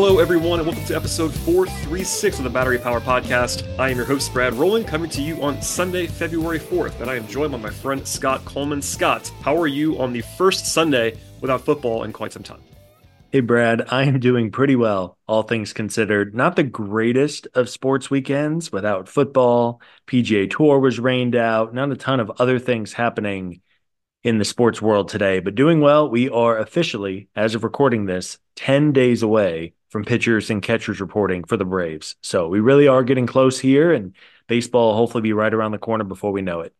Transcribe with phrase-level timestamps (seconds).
[0.00, 3.66] Hello, everyone, and welcome to episode 436 of the Battery Power Podcast.
[3.80, 7.16] I am your host, Brad Rowland, coming to you on Sunday, February 4th, and I
[7.16, 8.80] am joined by my friend Scott Coleman.
[8.80, 12.60] Scott, how are you on the first Sunday without football in quite some time?
[13.32, 16.32] Hey, Brad, I am doing pretty well, all things considered.
[16.32, 19.82] Not the greatest of sports weekends without football.
[20.06, 23.62] PGA Tour was rained out, not a ton of other things happening
[24.22, 26.08] in the sports world today, but doing well.
[26.08, 31.44] We are officially, as of recording this, 10 days away from pitchers and catchers reporting
[31.44, 32.16] for the Braves.
[32.22, 34.14] So we really are getting close here, and
[34.46, 36.74] baseball will hopefully be right around the corner before we know it.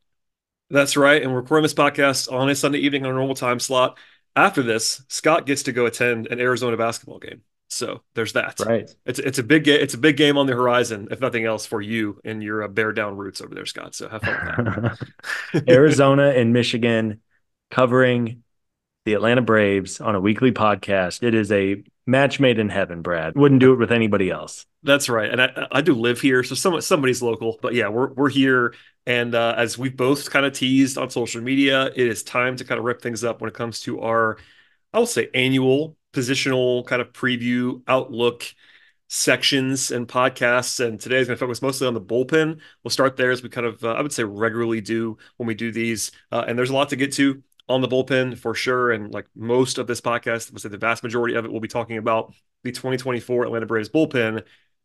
[0.70, 1.22] That's right.
[1.22, 3.98] And we're recording this podcast on a Sunday evening on a normal time slot.
[4.36, 7.42] After this, Scott gets to go attend an Arizona basketball game.
[7.68, 8.60] So there's that.
[8.60, 8.90] Right.
[9.04, 11.66] It's it's a big ga- it's a big game on the horizon, if nothing else,
[11.66, 13.94] for you and your uh, bear down roots over there, Scott.
[13.94, 14.98] So have fun
[15.52, 15.68] with.
[15.68, 17.20] Arizona and Michigan
[17.70, 18.42] covering
[19.04, 21.22] the Atlanta Braves on a weekly podcast.
[21.22, 23.36] It is a match made in heaven, Brad.
[23.36, 24.64] Wouldn't do it with anybody else.
[24.82, 25.30] That's right.
[25.30, 27.58] And I, I do live here, so some, somebody's local.
[27.60, 28.74] But yeah, we're, we're here.
[29.06, 32.64] And uh, as we both kind of teased on social media, it is time to
[32.64, 34.38] kind of rip things up when it comes to our,
[34.92, 38.44] I will say, annual positional kind of preview outlook
[39.08, 40.84] sections and podcasts.
[40.84, 42.60] And today is going to focus mostly on the bullpen.
[42.82, 45.54] We'll start there as we kind of, uh, I would say, regularly do when we
[45.54, 46.10] do these.
[46.32, 48.92] Uh, and there's a lot to get to on the bullpen for sure.
[48.92, 51.68] And like most of this podcast, I say the vast majority of it will be
[51.68, 52.34] talking about
[52.64, 54.42] the 2024 Atlanta Braves bullpen.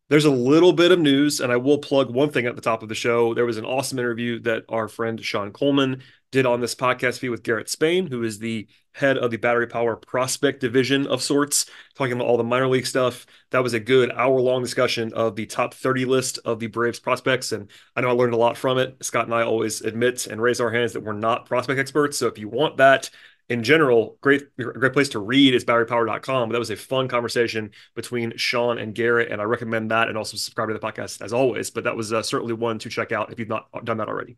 [0.10, 2.84] There's a little bit of news, and I will plug one thing at the top
[2.84, 3.34] of the show.
[3.34, 7.30] There was an awesome interview that our friend Sean Coleman did on this podcast feed
[7.30, 11.68] with Garrett Spain, who is the head of the battery power prospect division of sorts,
[11.96, 13.26] talking about all the minor league stuff.
[13.52, 17.00] That was a good hour long discussion of the top 30 list of the Braves
[17.00, 17.52] prospects.
[17.52, 18.98] And I know I learned a lot from it.
[19.04, 22.18] Scott and I always admit and raise our hands that we're not prospect experts.
[22.18, 23.10] So if you want that,
[23.54, 26.50] in general, great great place to read is batterypower.com.
[26.50, 30.18] But that was a fun conversation between Sean and Garrett, and I recommend that and
[30.18, 31.70] also subscribe to the podcast as always.
[31.70, 34.38] But that was uh, certainly one to check out if you've not done that already.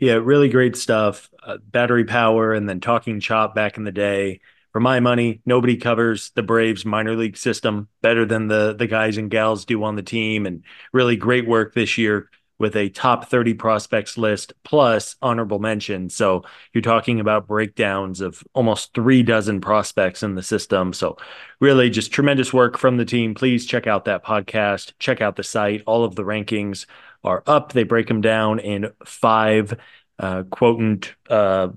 [0.00, 1.30] Yeah, really great stuff.
[1.40, 4.40] Uh, battery power and then talking chop back in the day.
[4.72, 9.18] For my money, nobody covers the Braves minor league system better than the the guys
[9.18, 12.28] and gals do on the team and really great work this year
[12.64, 16.08] with a top 30 prospects list plus honorable mention.
[16.08, 20.94] So you're talking about breakdowns of almost three dozen prospects in the system.
[20.94, 21.18] So
[21.60, 23.34] really just tremendous work from the team.
[23.34, 25.82] Please check out that podcast, check out the site.
[25.86, 26.86] All of the rankings
[27.22, 27.74] are up.
[27.74, 29.78] They break them down in five
[30.18, 31.68] uh, quotient uh,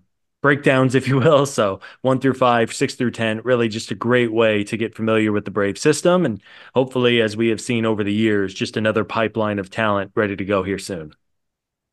[0.42, 1.46] breakdowns, if you will.
[1.46, 5.32] So one through five, six through 10, really just a great way to get familiar
[5.32, 6.26] with the Brave system.
[6.26, 6.42] And
[6.74, 10.46] hopefully, as we have seen over the years, just another pipeline of talent ready to
[10.46, 11.14] go here soon.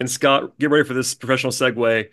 [0.01, 2.09] And Scott, get ready for this professional segue.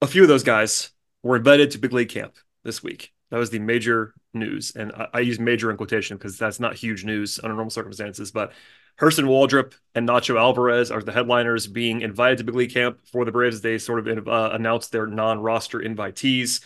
[0.00, 0.90] A few of those guys
[1.22, 3.12] were invited to big league camp this week.
[3.30, 4.72] That was the major news.
[4.76, 8.30] And I, I use major in quotation because that's not huge news under normal circumstances.
[8.30, 8.52] But
[9.00, 13.24] Hurston Waldrep and Nacho Alvarez are the headliners being invited to big league camp for
[13.24, 13.60] the Braves.
[13.60, 16.60] They sort of uh, announced their non-roster invitees.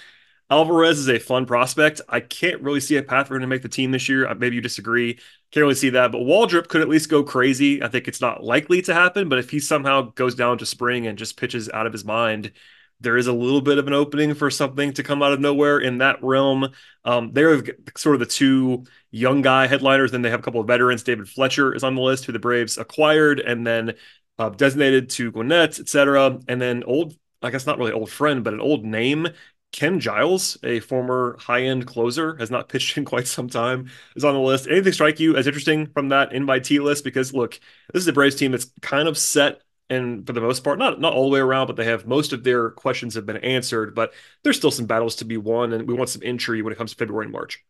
[0.51, 2.01] Alvarez is a fun prospect.
[2.09, 4.27] I can't really see a path for him to make the team this year.
[4.27, 5.15] Uh, maybe you disagree.
[5.53, 7.83] Can't really see that, but Waldrep could at least go crazy.
[7.83, 11.07] I think it's not likely to happen, but if he somehow goes down to spring
[11.07, 12.53] and just pitches out of his mind,
[13.01, 15.79] there is a little bit of an opening for something to come out of nowhere
[15.79, 16.69] in that realm.
[17.05, 17.63] Um, they're
[17.97, 20.11] sort of the two young guy headliners.
[20.11, 21.03] Then they have a couple of veterans.
[21.03, 23.95] David Fletcher is on the list, who the Braves acquired and then
[24.39, 26.41] uh, designated to Gwinnett, etc.
[26.49, 29.29] And then old, I guess not really old friend, but an old name.
[29.71, 34.35] Ken Giles, a former high-end closer, has not pitched in quite some time, is on
[34.35, 34.67] the list.
[34.67, 37.05] Anything strike you as interesting from that invitee list?
[37.05, 37.61] Because look,
[37.93, 41.01] this is a Braves team that's kind of set and for the most part, not
[41.01, 43.95] not all the way around, but they have most of their questions have been answered.
[43.95, 44.13] But
[44.43, 46.93] there's still some battles to be won, and we want some intrigue when it comes
[46.93, 47.65] to February and March.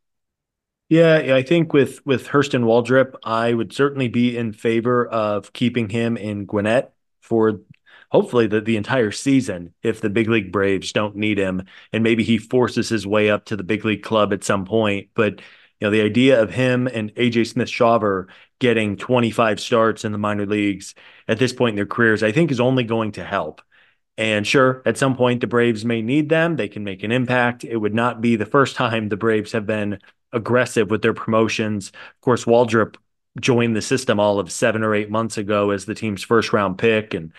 [0.89, 5.89] Yeah, I think with with Hurston Waldrep, I would certainly be in favor of keeping
[5.91, 7.61] him in Gwinnett for
[8.11, 11.63] hopefully the, the entire season if the big league Braves don't need him
[11.93, 15.09] and maybe he forces his way up to the big league club at some point.
[15.15, 15.41] But
[15.81, 18.29] you know, the idea of him and AJ Smith Shawver
[18.59, 20.95] getting 25 starts in the minor leagues
[21.29, 23.63] at this point in their careers, I think is only going to help.
[24.17, 26.57] And sure, at some point the Braves may need them.
[26.57, 27.65] They can make an impact.
[27.65, 30.01] It would not be the first time the Braves have been
[30.33, 31.89] aggressive with their promotions.
[31.91, 32.97] Of course, Waldrep
[33.41, 36.79] joined the system all of seven or eight months ago as the team's first round
[36.79, 37.15] pick.
[37.15, 37.33] And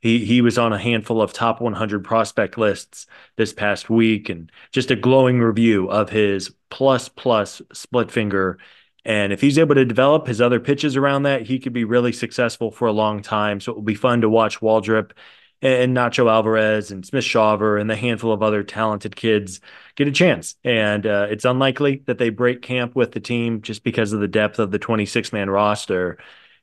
[0.00, 3.06] he he was on a handful of top 100 prospect lists
[3.36, 8.58] this past week, and just a glowing review of his plus plus split finger.
[9.06, 12.12] And if he's able to develop his other pitches around that, he could be really
[12.12, 13.60] successful for a long time.
[13.60, 15.12] So it will be fun to watch Waldrep
[15.62, 19.60] and Nacho Alvarez and Smith Shawver and the handful of other talented kids
[19.94, 20.56] get a chance.
[20.64, 24.28] And uh, it's unlikely that they break camp with the team just because of the
[24.28, 26.18] depth of the 26 man roster.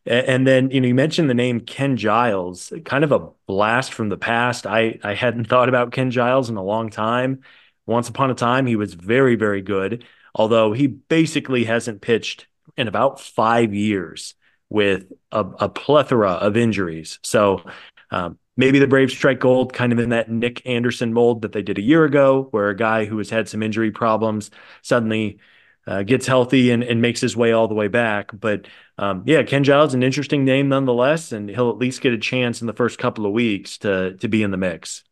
[0.06, 4.10] And then, you know, you mentioned the name Ken Giles, kind of a blast from
[4.10, 4.68] the past.
[4.68, 7.42] I, I hadn't thought about Ken Giles in a long time.
[7.86, 10.04] Once upon a time, he was very, very good,
[10.36, 12.48] although he basically hasn't pitched
[12.78, 14.36] in about five years
[14.70, 17.20] with a, a plethora of injuries.
[17.24, 17.64] So
[18.10, 21.62] um, maybe the Braves strike gold kind of in that Nick Anderson mold that they
[21.62, 24.50] did a year ago, where a guy who has had some injury problems
[24.82, 25.38] suddenly
[25.86, 28.32] uh, gets healthy and, and makes his way all the way back.
[28.34, 32.18] But um, yeah, Ken Giles, an interesting name nonetheless, and he'll at least get a
[32.18, 35.04] chance in the first couple of weeks to to be in the mix.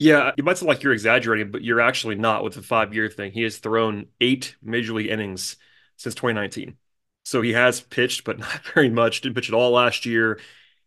[0.00, 3.08] Yeah, you might sound like you're exaggerating, but you're actually not with the five year
[3.10, 3.32] thing.
[3.32, 5.56] He has thrown eight major league innings
[5.96, 6.78] since 2019.
[7.24, 9.20] So he has pitched, but not very much.
[9.20, 10.40] Didn't pitch at all last year.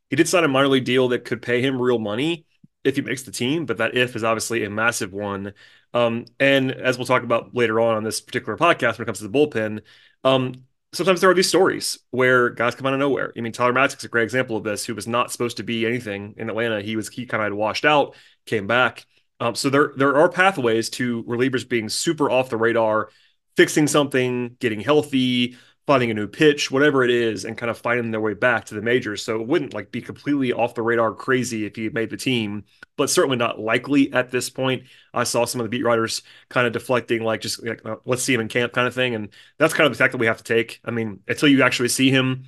[0.09, 2.45] He did sign a minor league deal that could pay him real money
[2.83, 5.53] if he makes the team, but that if is obviously a massive one.
[5.93, 9.19] Um, and as we'll talk about later on on this particular podcast when it comes
[9.19, 9.81] to the bullpen,
[10.23, 10.53] um,
[10.93, 13.33] sometimes there are these stories where guys come out of nowhere.
[13.37, 15.85] I mean, Tyler Matzek's a great example of this, who was not supposed to be
[15.85, 16.81] anything in Atlanta.
[16.81, 19.05] He was he kind of washed out, came back.
[19.39, 23.09] Um, so there there are pathways to relievers being super off the radar,
[23.57, 28.11] fixing something, getting healthy, finding a new pitch, whatever it is, and kind of finding
[28.11, 29.21] their way back to the majors.
[29.21, 32.63] So it wouldn't like be completely off the radar crazy if he made the team,
[32.95, 34.83] but certainly not likely at this point.
[35.13, 38.23] I saw some of the beat writers kind of deflecting, like just like, uh, let's
[38.23, 39.13] see him in camp kind of thing.
[39.13, 40.79] And that's kind of the fact that we have to take.
[40.85, 42.45] I mean, until you actually see him,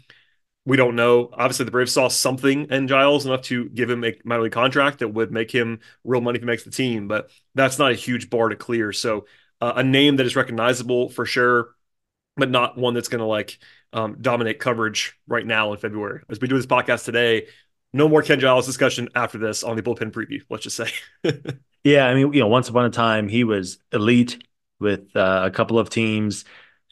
[0.66, 1.30] we don't know.
[1.34, 5.00] Obviously, the Braves saw something in Giles enough to give him a minor league contract
[5.00, 7.96] that would make him real money if he makes the team, but that's not a
[7.96, 8.92] huge bar to clear.
[8.92, 9.28] So
[9.62, 11.75] uh, a name that is recognizable for sure
[12.38, 13.58] but not one that's going to like
[13.94, 16.22] um, dominate coverage right now in February.
[16.30, 17.48] As we do this podcast today,
[17.94, 20.42] no more Ken Giles discussion after this on the bullpen preview.
[20.50, 20.92] Let's just say.
[21.84, 24.44] yeah, I mean, you know, once upon a time he was elite
[24.80, 26.44] with uh, a couple of teams,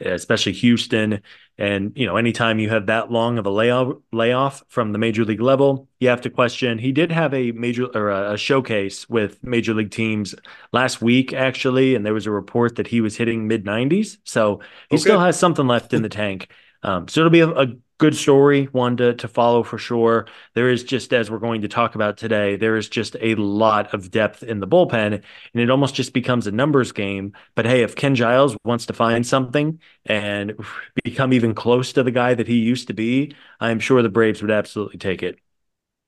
[0.01, 1.22] especially Houston.
[1.57, 5.24] And you know, anytime you have that long of a layoff layoff from the major
[5.24, 6.80] league level, you have to question.
[6.80, 10.34] He did have a major or a, showcase with major league teams
[10.72, 14.18] last week, actually, and there was a report that he was hitting mid 90s.
[14.24, 15.01] So he okay.
[15.01, 16.50] still has something left in the tank.
[16.81, 17.68] Um, so it'll be a, a
[18.04, 20.28] good story, one to, to follow for sure.
[20.56, 23.94] There is just, as we're going to talk about today, there is just a lot
[23.94, 25.24] of depth in the bullpen, and
[25.54, 27.32] it almost just becomes a numbers game.
[27.56, 30.54] But hey, if Ken Giles wants to find something and
[31.06, 34.42] become even close to the guy that he used to be, I'm sure the Braves
[34.42, 35.40] would absolutely take it.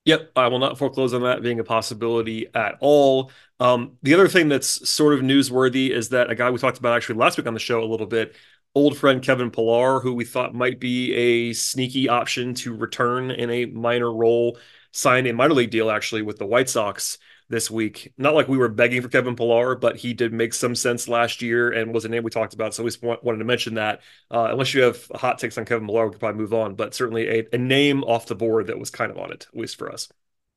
[0.04, 3.30] Yep, I will not foreclose on that being a possibility at all.
[3.58, 6.94] Um, the other thing that's sort of newsworthy is that a guy we talked about
[6.94, 8.36] actually last week on the show a little bit
[8.76, 13.48] old friend Kevin Pillar, who we thought might be a sneaky option to return in
[13.50, 14.58] a minor role,
[14.92, 17.16] signed a minor league deal actually with the White Sox
[17.48, 18.12] this week.
[18.18, 21.40] Not like we were begging for Kevin Pillar, but he did make some sense last
[21.40, 22.74] year and was a name we talked about.
[22.74, 24.02] So we just wanted to mention that.
[24.30, 26.74] Uh, unless you have hot takes on Kevin Pillar, we could probably move on.
[26.74, 29.58] But certainly a, a name off the board that was kind of on it, at
[29.58, 30.08] least for us.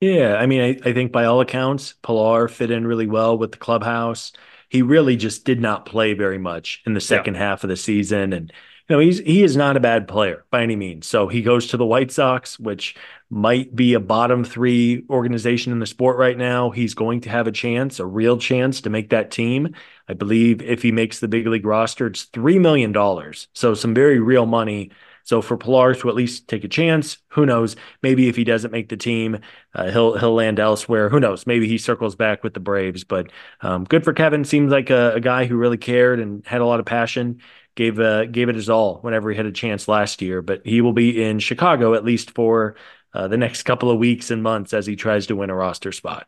[0.01, 3.53] Yeah, I mean, I, I think by all accounts, Pillar fit in really well with
[3.53, 4.33] the clubhouse
[4.69, 7.41] he really just did not play very much in the second yeah.
[7.41, 8.33] half of the season.
[8.33, 8.53] And
[8.87, 11.07] you know, he's he is not a bad player by any means.
[11.07, 12.95] So he goes to the White Sox, which
[13.29, 16.71] might be a bottom three organization in the sport right now.
[16.71, 19.75] He's going to have a chance, a real chance to make that team.
[20.07, 23.47] I believe if he makes the big league roster, it's three million dollars.
[23.53, 24.91] So some very real money
[25.29, 27.75] so for Pillar to at least take a chance, who knows?
[28.01, 29.37] Maybe if he doesn't make the team,
[29.75, 31.07] uh, he'll he'll land elsewhere.
[31.07, 31.45] Who knows?
[31.45, 33.03] Maybe he circles back with the Braves.
[33.03, 33.31] But
[33.61, 34.43] um, good for Kevin.
[34.43, 37.41] Seems like a, a, guy who really cared and had a lot of passion.
[37.75, 40.41] Gave uh, gave it his all whenever he had a chance last year.
[40.41, 42.75] But he will be in Chicago at least for
[43.13, 45.91] uh, the next couple of weeks and months as he tries to win a roster
[45.91, 46.27] spot.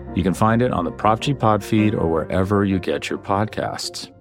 [0.15, 3.19] You can find it on the Prop G Pod feed or wherever you get your
[3.19, 4.11] podcasts.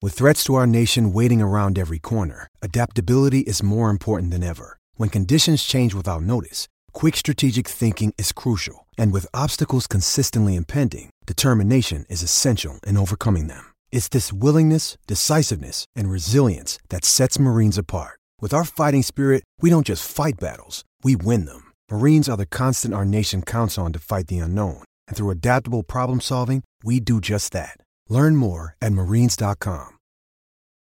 [0.00, 4.78] With threats to our nation waiting around every corner, adaptability is more important than ever.
[4.96, 8.86] When conditions change without notice, quick strategic thinking is crucial.
[8.98, 13.64] And with obstacles consistently impending, determination is essential in overcoming them.
[13.92, 18.18] It's this willingness, decisiveness, and resilience that sets Marines apart.
[18.40, 21.61] With our fighting spirit, we don't just fight battles, we win them.
[21.92, 24.82] Marines are the constant our nation counts on to fight the unknown.
[25.06, 27.76] And through adaptable problem solving, we do just that.
[28.08, 29.98] Learn more at marines.com.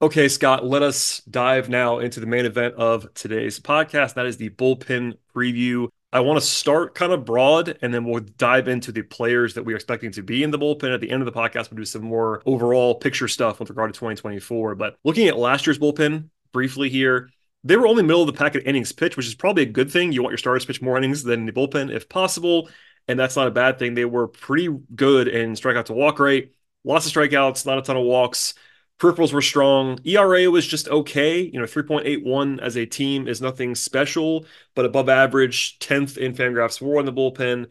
[0.01, 4.13] Okay, Scott, let us dive now into the main event of today's podcast.
[4.13, 5.89] That is the bullpen preview.
[6.13, 9.63] I want to start kind of broad and then we'll dive into the players that
[9.63, 10.93] we are expecting to be in the bullpen.
[10.93, 13.93] At the end of the podcast, we'll do some more overall picture stuff with regard
[13.93, 14.75] to 2024.
[14.75, 17.31] But looking at last year's bullpen briefly here,
[17.65, 19.91] they were only middle of the pack at innings pitch, which is probably a good
[19.91, 20.11] thing.
[20.11, 22.69] You want your starters to pitch more innings than the bullpen if possible,
[23.07, 23.95] and that's not a bad thing.
[23.95, 26.53] They were pretty good in strikeout to walk rate,
[26.83, 28.53] lots of strikeouts, not a ton of walks.
[28.99, 29.99] Peripherals were strong.
[30.05, 31.41] ERA was just okay.
[31.41, 34.45] You know, 3.81 as a team is nothing special,
[34.75, 37.67] but above average, 10th in Fangraphs WAR in the bullpen.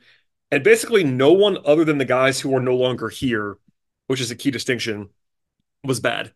[0.50, 3.56] And basically, no one other than the guys who are no longer here,
[4.08, 5.08] which is a key distinction,
[5.82, 6.32] was bad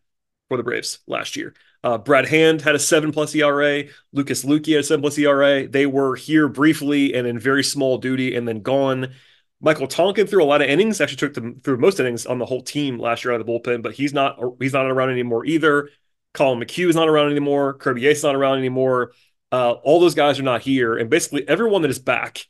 [0.47, 1.53] for the Braves last year.
[1.83, 3.85] Uh, Brad Hand had a seven plus ERA.
[4.11, 5.67] Lucas Luetge had a seven plus ERA.
[5.67, 9.13] They were here briefly and in very small duty and then gone.
[9.61, 11.01] Michael Tonkin threw a lot of innings.
[11.01, 13.51] Actually, took them through most innings on the whole team last year out of the
[13.51, 15.89] bullpen, but he's not he's not around anymore either.
[16.33, 17.73] Colin McHugh is not around anymore.
[17.73, 19.11] Kirby Yates is not around anymore.
[19.51, 22.45] Uh, all those guys are not here, and basically everyone that is back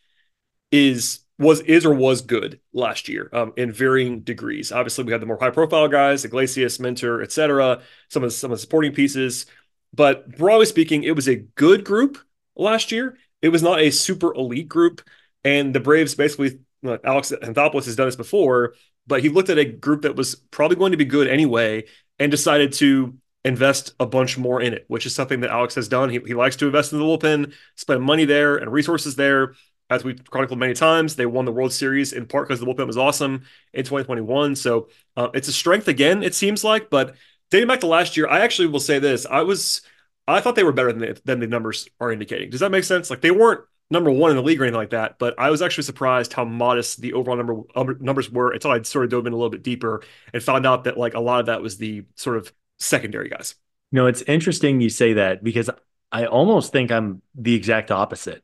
[0.72, 4.72] is was is or was good last year um, in varying degrees.
[4.72, 7.82] Obviously, we had the more high profile guys, Iglesias, Minter, etc.
[8.10, 9.46] Some of the, some of the supporting pieces,
[9.94, 12.20] but broadly speaking, it was a good group
[12.56, 13.18] last year.
[13.42, 15.02] It was not a super elite group,
[15.44, 18.76] and the Braves basically Alex Anthopoulos has done this before,
[19.08, 21.86] but he looked at a group that was probably going to be good anyway
[22.20, 23.16] and decided to
[23.46, 26.10] invest a bunch more in it, which is something that Alex has done.
[26.10, 29.54] He, he likes to invest in the bullpen, spend money there and resources there
[29.90, 32.88] as we've chronicled many times, they won the World Series in part because the bullpen
[32.88, 33.44] was awesome
[33.74, 34.56] in 2021.
[34.56, 36.90] So uh, it's a strength again, it seems like.
[36.90, 37.16] But
[37.50, 39.82] dating back to last year, I actually will say this: I was,
[40.28, 42.50] I thought they were better than the, than the numbers are indicating.
[42.50, 43.10] Does that make sense?
[43.10, 45.64] Like they weren't number one in the league or anything like that, but I was
[45.64, 49.26] actually surprised how modest the overall number um, numbers were until I sort of dove
[49.26, 51.78] in a little bit deeper and found out that like a lot of that was
[51.78, 53.56] the sort of secondary guys.
[53.92, 55.72] Know, it's interesting you say that because
[56.12, 58.44] I almost think I'm the exact opposite.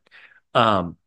[0.55, 0.97] Um,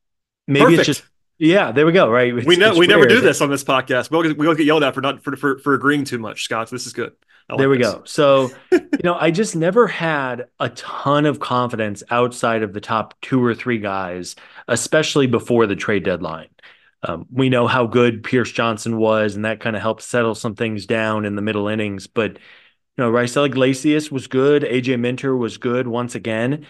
[0.48, 0.78] maybe Perfect.
[0.80, 1.02] it's just
[1.38, 2.10] yeah, there we go.
[2.10, 4.10] Right, it's, we know we never do this on this podcast.
[4.10, 6.68] We'll we'll get yelled at for not for for, for agreeing too much, Scott.
[6.68, 7.12] So this is good.
[7.48, 7.92] Like there we this.
[7.92, 8.02] go.
[8.04, 13.14] So you know, I just never had a ton of confidence outside of the top
[13.22, 14.34] two or three guys,
[14.66, 16.48] especially before the trade deadline.
[17.04, 20.56] Um, we know how good Pierce Johnson was, and that kind of helped settle some
[20.56, 22.08] things down in the middle innings.
[22.08, 24.64] But you know, Raisel Iglesias was good.
[24.64, 26.66] AJ Minter was good once again.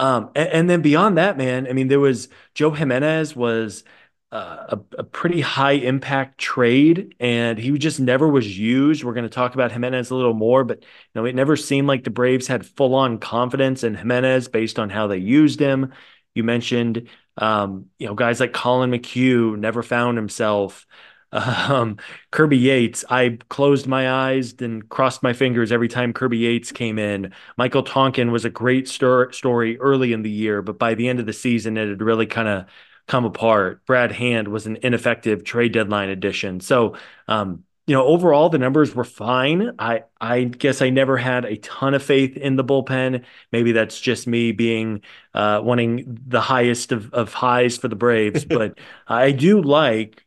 [0.00, 3.84] Um, and, and, then beyond that, man, I mean, there was Joe Jimenez was
[4.32, 9.04] uh, a, a, pretty high impact trade, and he just never was used.
[9.04, 11.86] We're going to talk about Jimenez a little more, but you know, it never seemed
[11.86, 15.92] like the Braves had full on confidence in Jimenez based on how they used him.
[16.34, 20.86] You mentioned, um, you know, guys like Colin McHugh never found himself.
[21.32, 21.98] Um,
[22.32, 26.98] Kirby Yates, I closed my eyes and crossed my fingers every time Kirby Yates came
[26.98, 27.32] in.
[27.56, 31.20] Michael Tonkin was a great stor- story early in the year, but by the end
[31.20, 32.64] of the season, it had really kind of
[33.06, 33.84] come apart.
[33.86, 36.60] Brad Hand was an ineffective trade deadline addition.
[36.60, 36.96] So,
[37.28, 39.72] um, you know, overall the numbers were fine.
[39.78, 43.24] I I guess I never had a ton of faith in the bullpen.
[43.52, 45.02] Maybe that's just me being
[45.34, 50.24] uh, wanting the highest of, of highs for the Braves, but I do like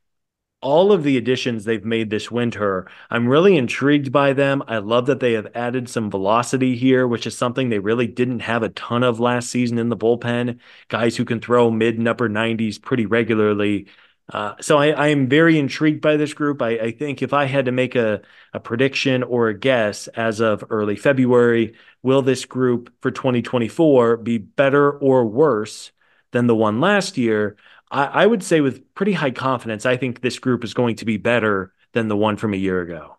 [0.64, 2.88] all of the additions they've made this winter.
[3.12, 4.64] I'm really intrigued by them.
[4.68, 8.40] I love that they have added some velocity here, which is something they really didn't
[8.40, 10.60] have a ton of last season in the bullpen.
[10.88, 13.88] Guys who can throw mid and upper 90s pretty regularly.
[14.32, 16.62] Uh, so I, I, am very intrigued by this group.
[16.62, 18.22] I, I, think if I had to make a,
[18.54, 24.38] a prediction or a guess as of early February, will this group for 2024 be
[24.38, 25.92] better or worse
[26.32, 27.58] than the one last year?
[27.94, 31.06] I, I would say with pretty high confidence, I think this group is going to
[31.06, 33.18] be better than the one from a year ago.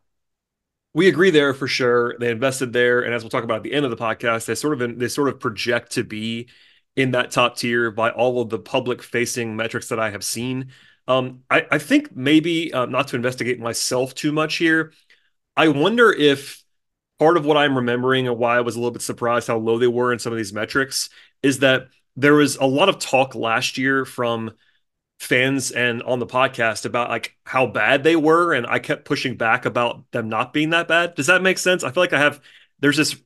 [0.93, 2.17] We agree there for sure.
[2.19, 4.55] They invested there, and as we'll talk about at the end of the podcast, they
[4.55, 6.49] sort of they sort of project to be
[6.97, 10.71] in that top tier by all of the public facing metrics that I have seen.
[11.09, 14.93] Um, I, I, think maybe uh, not to investigate myself too much here.
[15.57, 16.65] I wonder if
[17.19, 19.79] part of what I'm remembering and why I was a little bit surprised how low
[19.79, 21.11] they were in some of these metrics
[21.43, 24.53] is that there was a lot of talk last year from
[25.19, 29.37] fans and on the podcast about like how bad they were and I kept pushing
[29.37, 31.15] back about them not being that bad.
[31.15, 31.85] Does that make sense?
[31.85, 32.41] I feel like I have
[32.81, 33.17] there's this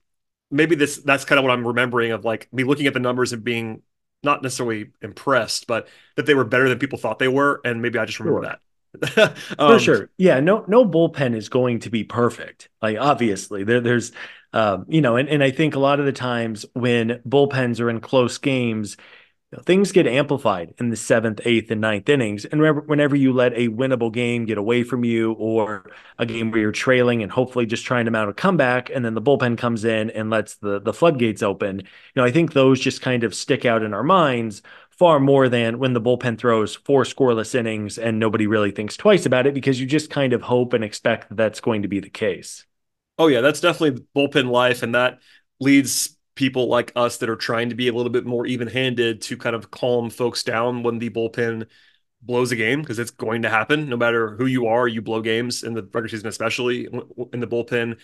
[0.50, 3.32] maybe this that's kind of what I'm remembering of like me looking at the numbers
[3.32, 3.82] and being
[4.22, 7.98] not necessarily impressed, but that they were better than people thought they were and maybe
[7.98, 8.50] I just remember sure.
[8.50, 8.60] that.
[9.58, 10.10] um, For sure.
[10.18, 12.68] Yeah, no no bullpen is going to be perfect.
[12.80, 14.12] Like obviously there there's
[14.52, 17.90] um, you know, and, and I think a lot of the times when bullpens are
[17.90, 18.96] in close games,
[19.64, 22.44] things get amplified in the seventh, eighth, and ninth innings.
[22.44, 26.50] And whenever, whenever you let a winnable game get away from you, or a game
[26.50, 29.56] where you're trailing and hopefully just trying to mount a comeback, and then the bullpen
[29.56, 31.84] comes in and lets the the floodgates open, you
[32.16, 35.78] know, I think those just kind of stick out in our minds far more than
[35.78, 39.80] when the bullpen throws four scoreless innings and nobody really thinks twice about it because
[39.80, 42.66] you just kind of hope and expect that that's going to be the case.
[43.18, 45.20] Oh yeah, that's definitely bullpen life, and that
[45.60, 49.36] leads people like us that are trying to be a little bit more even-handed to
[49.36, 51.66] kind of calm folks down when the bullpen
[52.22, 53.88] blows a game because it's going to happen.
[53.88, 56.86] No matter who you are you blow games in the regular season especially
[57.32, 57.98] in the bullpen.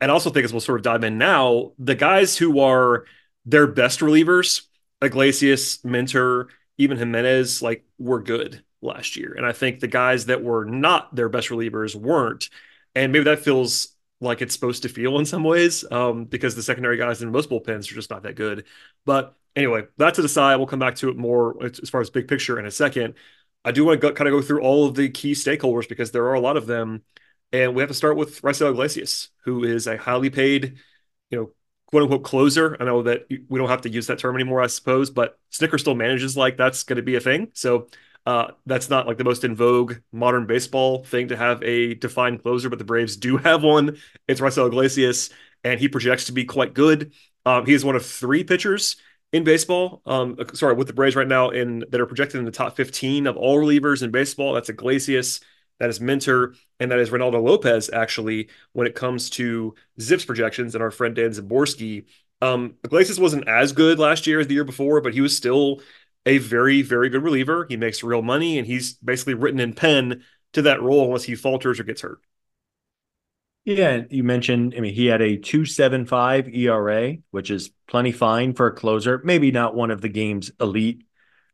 [0.00, 3.06] And also think as we'll sort of dive in now the guys who are
[3.46, 4.62] their best relievers
[5.02, 9.34] Iglesias Minter even Jimenez like were good last year.
[9.36, 12.48] And I think the guys that were not their best relievers weren't.
[12.94, 16.62] And maybe that feels like it's supposed to feel in some ways um, because the
[16.62, 18.64] secondary guys in most bullpens are just not that good.
[19.04, 20.56] But anyway, that to the side.
[20.56, 23.14] We'll come back to it more as far as big picture in a second.
[23.64, 26.10] I do want to go, kind of go through all of the key stakeholders because
[26.10, 27.02] there are a lot of them.
[27.52, 30.78] And we have to start with Raisel Iglesias, who is a highly paid,
[31.30, 31.50] you know,
[31.86, 32.76] quote unquote closer.
[32.80, 35.78] I know that we don't have to use that term anymore, I suppose, but Snitker
[35.78, 37.50] still manages like that's going to be a thing.
[37.54, 37.88] So
[38.26, 42.42] uh, that's not like the most in vogue modern baseball thing to have a defined
[42.42, 43.98] closer, but the Braves do have one.
[44.26, 45.30] It's Raisel Iglesias,
[45.62, 47.12] and he projects to be quite good.
[47.44, 48.96] Um, he is one of three pitchers
[49.32, 50.00] in baseball.
[50.06, 53.26] Um, sorry, with the Braves right now, in that are projected in the top 15
[53.26, 54.54] of all relievers in baseball.
[54.54, 55.40] That's Iglesias,
[55.80, 57.90] that is Minter, and that is Reynaldo Lopez.
[57.92, 62.06] Actually, when it comes to ZiPS projections, and our friend Dan Szymborski,
[62.40, 65.80] um, Iglesias wasn't as good last year as the year before, but he was still
[66.26, 67.66] a very, very good reliever.
[67.68, 70.22] He makes real money, and he's basically written in pen
[70.54, 72.20] to that role unless he falters or gets hurt.
[73.64, 78.66] Yeah, you mentioned, I mean, he had a 275 ERA, which is plenty fine for
[78.66, 79.22] a closer.
[79.24, 81.04] Maybe not one of the game's elite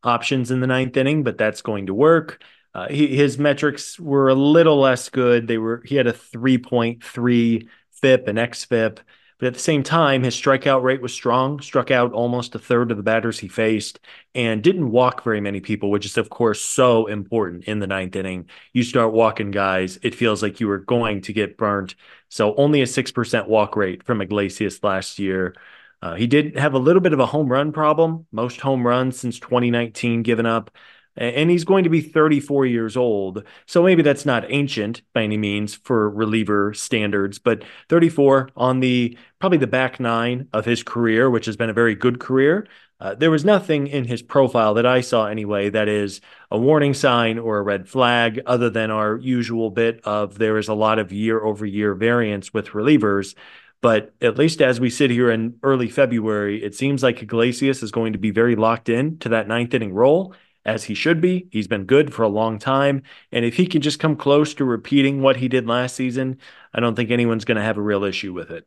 [0.02, 2.42] options in the ninth inning, but that's going to work.
[2.74, 5.46] Uh, he, his metrics were a little less good.
[5.46, 8.98] They were he had a 3.3 FIP and XFIP.
[9.40, 12.90] But at the same time, his strikeout rate was strong, struck out almost a third
[12.90, 13.98] of the batters he faced,
[14.34, 18.14] and didn't walk very many people, which is, of course, so important in the ninth
[18.16, 18.50] inning.
[18.74, 21.94] You start walking guys, it feels like you are going to get burnt.
[22.28, 25.54] So only a 6% walk rate from Iglesias last year.
[26.02, 29.18] Uh, he did have a little bit of a home run problem, most home runs
[29.18, 30.70] since 2019 given up
[31.16, 33.44] and he's going to be 34 years old.
[33.66, 39.16] So maybe that's not ancient by any means for reliever standards, but 34 on the
[39.38, 42.66] probably the back nine of his career, which has been a very good career.
[43.00, 46.20] Uh, there was nothing in his profile that I saw anyway that is
[46.50, 50.68] a warning sign or a red flag, other than our usual bit of there is
[50.68, 53.34] a lot of year over year variance with relievers.
[53.80, 57.90] But at least as we sit here in early February, it seems like Iglesias is
[57.90, 60.34] going to be very locked in to that ninth inning role
[60.70, 61.48] as he should be.
[61.50, 63.02] He's been good for a long time.
[63.32, 66.38] And if he can just come close to repeating what he did last season,
[66.72, 68.66] I don't think anyone's going to have a real issue with it.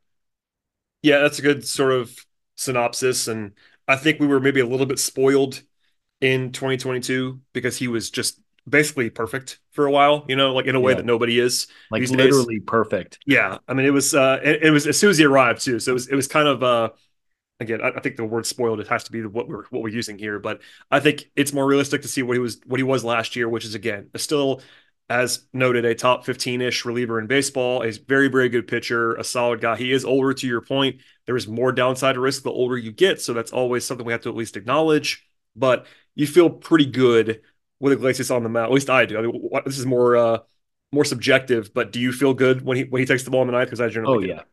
[1.02, 2.14] Yeah, that's a good sort of
[2.56, 3.28] synopsis.
[3.28, 3.54] And
[3.88, 5.62] I think we were maybe a little bit spoiled
[6.22, 10.76] in 2022 because he was just basically perfect for a while, you know, like in
[10.76, 10.98] a way yeah.
[10.98, 11.68] that nobody is.
[11.90, 12.66] Like literally days.
[12.66, 13.20] perfect.
[13.26, 13.58] Yeah.
[13.68, 15.80] I mean, it was, uh, it, it was as soon as he arrived too.
[15.80, 16.90] So it was, it was kind of, uh,
[17.60, 19.90] again, I, I, think the word spoiled it has to be what we're what we're
[19.90, 20.62] using here, but
[20.92, 23.50] I think it's more realistic to see what he was what he was last year,
[23.50, 24.62] which is again still
[25.10, 29.62] as noted a top 15-ish reliever in baseball, a very very good pitcher, a solid
[29.62, 29.76] guy.
[29.76, 31.02] He is older to your point.
[31.26, 34.22] There is more downside risk the older you get, so that's always something we have
[34.22, 35.86] to at least acknowledge, but
[36.16, 37.42] you feel pretty good
[37.80, 38.68] with Iglesias on the mound.
[38.68, 39.18] At least I do.
[39.18, 40.40] I mean, this is more uh
[40.92, 43.48] more subjective, but do you feel good when he when he takes the ball in
[43.48, 43.68] the ninth?
[43.68, 44.44] Because I generally oh yeah,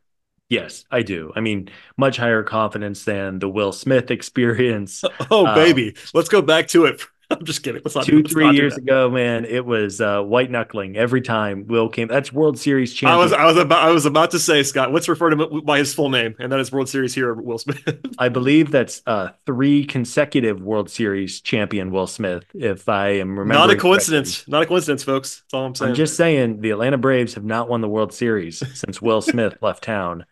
[0.50, 1.32] Yes, I do.
[1.34, 5.04] I mean, much higher confidence than the Will Smith experience.
[5.30, 5.94] Oh, um, baby.
[6.12, 7.80] Let's go back to it I'm just kidding.
[7.84, 11.88] Let's not, Two, three years ago, man, it was uh, white knuckling every time Will
[11.88, 12.08] came.
[12.08, 13.20] That's World Series champion.
[13.20, 14.92] I was I was about I was about to say Scott.
[14.92, 17.58] Let's refer to him by his full name, and that is World Series hero Will
[17.58, 17.80] Smith.
[18.18, 22.44] I believe that's uh, three consecutive World Series champion Will Smith.
[22.52, 23.90] If I am remembering, not a correctly.
[23.90, 24.48] coincidence.
[24.48, 25.40] Not a coincidence, folks.
[25.40, 25.90] That's all I'm saying.
[25.90, 29.56] I'm just saying the Atlanta Braves have not won the World Series since Will Smith
[29.60, 30.24] left town.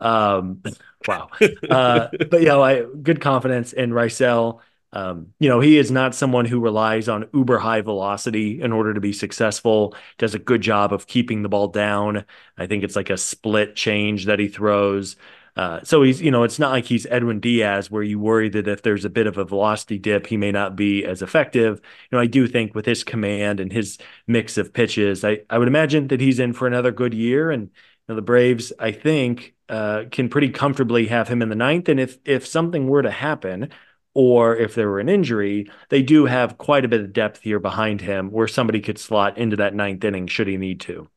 [0.00, 0.62] Um,
[1.08, 1.28] wow.
[1.70, 4.60] Uh, but you know, I good confidence in Raisel.
[4.92, 8.94] Um, you know, he is not someone who relies on uber high velocity in order
[8.94, 9.96] to be successful.
[10.18, 12.24] Does a good job of keeping the ball down.
[12.56, 15.16] I think it's like a split change that he throws.
[15.56, 18.66] Uh, so he's, you know, it's not like he's Edwin Diaz where you worry that
[18.66, 21.80] if there's a bit of a velocity dip, he may not be as effective.
[22.10, 25.58] You know, I do think with his command and his mix of pitches, I, I
[25.58, 27.50] would imagine that he's in for another good year.
[27.52, 27.70] And you
[28.08, 31.88] know, the Braves, I think, uh, can pretty comfortably have him in the ninth.
[31.88, 33.70] And if if something were to happen,
[34.14, 37.58] or if there were an injury, they do have quite a bit of depth here
[37.60, 41.08] behind him where somebody could slot into that ninth inning should he need to.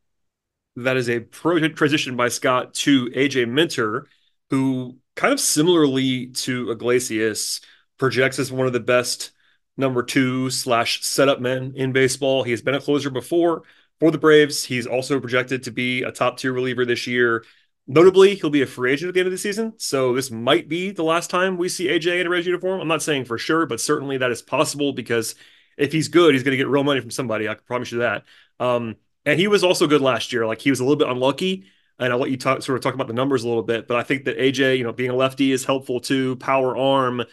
[0.76, 4.06] that is a pro transition by Scott to AJ Minter,
[4.50, 7.60] who kind of similarly to Iglesias
[7.98, 9.32] projects as one of the best
[9.76, 12.42] number two slash setup men in baseball.
[12.44, 13.62] He has been a closer before
[14.00, 14.64] for the Braves.
[14.64, 17.44] He's also projected to be a top tier reliever this year.
[17.90, 20.68] Notably, he'll be a free agent at the end of the season, so this might
[20.68, 22.82] be the last time we see AJ in a Reds uniform.
[22.82, 25.34] I'm not saying for sure, but certainly that is possible because
[25.78, 27.48] if he's good, he's going to get real money from somebody.
[27.48, 28.24] I can promise you that.
[28.60, 30.46] Um, and he was also good last year.
[30.46, 31.64] Like he was a little bit unlucky,
[31.98, 33.88] and I'll let you talk, sort of talk about the numbers a little bit.
[33.88, 36.36] But I think that AJ, you know, being a lefty is helpful too.
[36.36, 37.24] Power arm,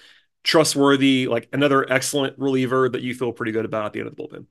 [0.44, 4.16] trustworthy, like another excellent reliever that you feel pretty good about at the end of
[4.16, 4.46] the bullpen.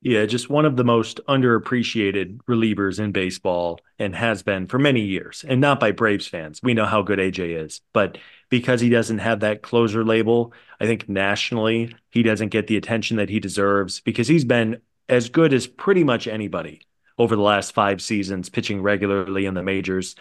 [0.00, 5.00] Yeah, just one of the most underappreciated relievers in baseball and has been for many
[5.00, 6.60] years, and not by Braves fans.
[6.62, 8.16] We know how good AJ is, but
[8.48, 13.16] because he doesn't have that closer label, I think nationally he doesn't get the attention
[13.16, 16.82] that he deserves because he's been as good as pretty much anybody
[17.18, 20.14] over the last five seasons, pitching regularly in the majors.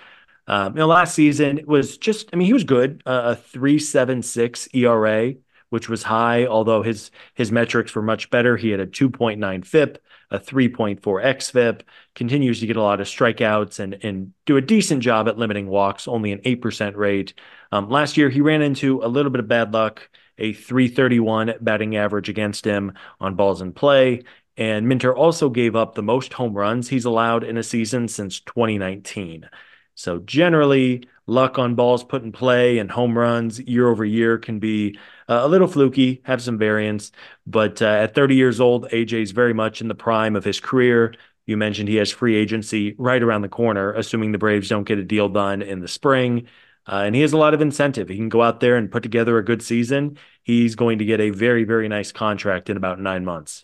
[0.47, 4.69] Um, you know, last season was just, I mean, he was good, uh, a 3.76
[4.73, 5.35] ERA
[5.69, 8.57] which was high, although his his metrics were much better.
[8.57, 11.81] He had a 2.9 FIP, a 3.4 xFIP,
[12.15, 15.67] continues to get a lot of strikeouts and and do a decent job at limiting
[15.67, 17.33] walks, only an 8% rate.
[17.71, 21.95] Um, last year, he ran into a little bit of bad luck, a 331 batting
[21.95, 24.23] average against him on balls in play.
[24.57, 28.39] And Minter also gave up the most home runs he's allowed in a season since
[28.39, 29.47] 2019.
[29.93, 34.59] So generally, luck on balls put in play and home runs year over year can
[34.59, 34.97] be
[35.29, 37.11] uh, a little fluky, have some variance.
[37.45, 40.59] But uh, at 30 years old, AJ is very much in the prime of his
[40.59, 41.15] career.
[41.45, 44.99] You mentioned he has free agency right around the corner, assuming the Braves don't get
[44.99, 46.47] a deal done in the spring.
[46.85, 48.07] Uh, and he has a lot of incentive.
[48.07, 50.17] He can go out there and put together a good season.
[50.43, 53.63] He's going to get a very, very nice contract in about nine months.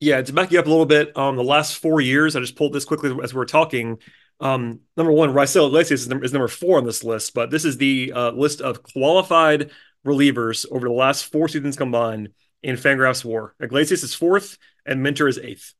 [0.00, 2.54] Yeah, to back you up a little bit, um, the last four years, I just
[2.54, 3.98] pulled this quickly as we are talking.
[4.40, 7.64] Um, number one, Raisel Iglesias is number, is number, four on this list, but this
[7.64, 9.72] is the uh, list of qualified
[10.06, 12.30] relievers over the last four seasons combined
[12.62, 13.54] in Fangraphs WAR.
[13.60, 15.74] Iglesias is fourth, and Minter is eighth.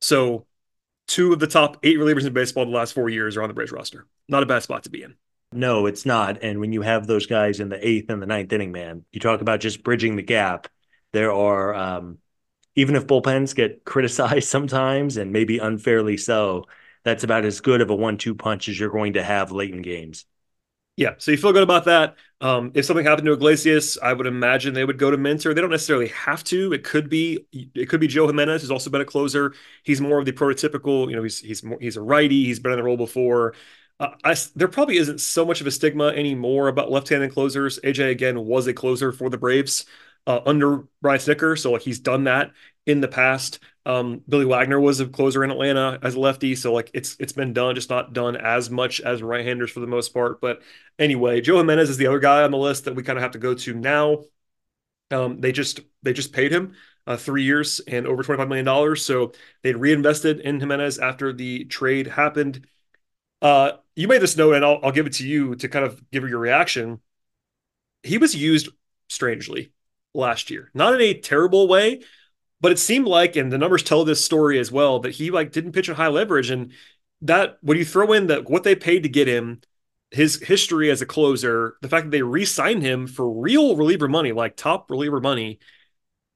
[0.00, 0.46] So,
[1.06, 3.54] two of the top eight relievers in baseball the last four years are on the
[3.54, 4.06] Braves roster.
[4.28, 5.14] Not a bad spot to be in.
[5.52, 6.42] No, it's not.
[6.42, 9.20] And when you have those guys in the eighth and the ninth inning, man, you
[9.20, 10.68] talk about just bridging the gap.
[11.12, 12.18] There are, um,
[12.74, 16.66] even if bullpens get criticized sometimes and maybe unfairly so,
[17.02, 19.80] that's about as good of a one-two punch as you're going to have late in
[19.80, 20.26] games.
[20.98, 22.16] Yeah, so you feel good about that.
[22.40, 25.54] Um, if something happened to Iglesias, I would imagine they would go to Minter.
[25.54, 26.72] They don't necessarily have to.
[26.72, 29.54] It could be it could be Joe Jimenez, who's also been a closer.
[29.84, 31.08] He's more of the prototypical.
[31.08, 32.44] You know, he's he's more, he's a righty.
[32.46, 33.54] He's been in the role before.
[34.00, 37.78] Uh, I, there probably isn't so much of a stigma anymore about left-handed closers.
[37.84, 39.86] AJ again was a closer for the Braves
[40.28, 42.52] uh, under Brian Snitker, so like he's done that
[42.84, 43.60] in the past.
[43.86, 47.32] Um, Billy Wagner was a closer in Atlanta as a lefty, so like it's it's
[47.32, 50.42] been done, just not done as much as right-handers for the most part.
[50.42, 50.60] But
[50.98, 53.32] anyway, Joe Jimenez is the other guy on the list that we kind of have
[53.32, 54.24] to go to now.
[55.10, 56.74] Um, they just they just paid him
[57.06, 61.32] uh, three years and over twenty five million dollars, so they'd reinvested in Jimenez after
[61.32, 62.66] the trade happened.
[63.40, 66.02] Uh, you made this note, and I'll I'll give it to you to kind of
[66.10, 67.00] give your reaction.
[68.02, 68.68] He was used
[69.08, 69.72] strangely
[70.18, 72.02] last year, not in a terrible way,
[72.60, 75.52] but it seemed like, and the numbers tell this story as well, that he like
[75.52, 76.50] didn't pitch at high leverage.
[76.50, 76.72] And
[77.22, 79.60] that when you throw in that what they paid to get him,
[80.10, 84.32] his history as a closer, the fact that they re-signed him for real reliever money,
[84.32, 85.58] like top reliever money,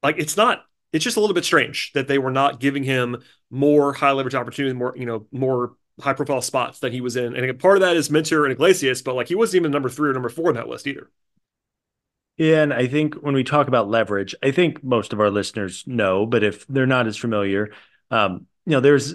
[0.02, 3.22] like it's not, it's just a little bit strange that they were not giving him
[3.50, 7.34] more high leverage opportunity, more, you know, more high profile spots that he was in.
[7.34, 10.10] And part of that is Minter and Iglesias, but like he wasn't even number three
[10.10, 11.10] or number four in that list either.
[12.38, 15.84] Yeah, and I think when we talk about leverage, I think most of our listeners
[15.86, 17.72] know, but if they're not as familiar,
[18.10, 19.14] um, you know, there's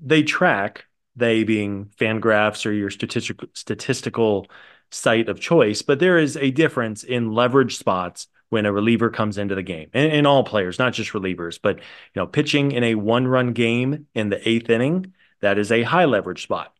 [0.00, 4.46] they track they being Fangraphs or your statistical statistical
[4.90, 9.38] site of choice, but there is a difference in leverage spots when a reliever comes
[9.38, 11.82] into the game, and, and all players, not just relievers, but you
[12.16, 16.42] know, pitching in a one-run game in the eighth inning, that is a high leverage
[16.42, 16.72] spot.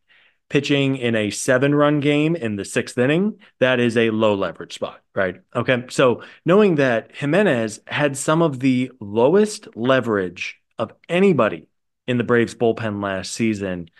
[0.48, 5.00] Pitching in a seven-run game in the sixth inning, that is a low leverage spot,
[5.14, 5.40] right?
[5.54, 11.68] Okay, so knowing that Jimenez had some of the lowest leverage of anybody
[12.06, 13.90] in the Braves bullpen last season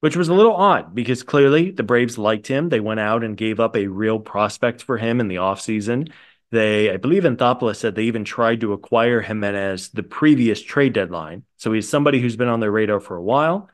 [0.00, 2.68] which was a little odd because clearly the Braves liked him.
[2.68, 6.12] They went out and gave up a real prospect for him in the offseason.
[6.50, 11.44] They, I believe Anthopoulos said they even tried to acquire Jimenez the previous trade deadline.
[11.56, 13.68] So he's somebody who's been on their radar for a while.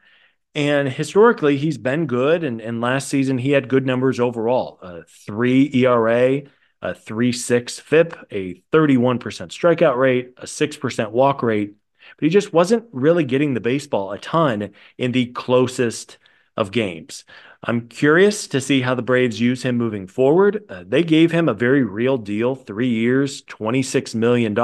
[0.54, 2.44] And historically, he's been good.
[2.44, 6.42] And, and last season, he had good numbers overall a three ERA,
[6.80, 11.74] a 3 6 FIP, a 31% strikeout rate, a 6% walk rate
[12.16, 16.18] but he just wasn't really getting the baseball a ton in the closest
[16.56, 17.24] of games.
[17.62, 20.64] I'm curious to see how the Braves use him moving forward.
[20.68, 24.54] Uh, they gave him a very real deal, three years, $26 million.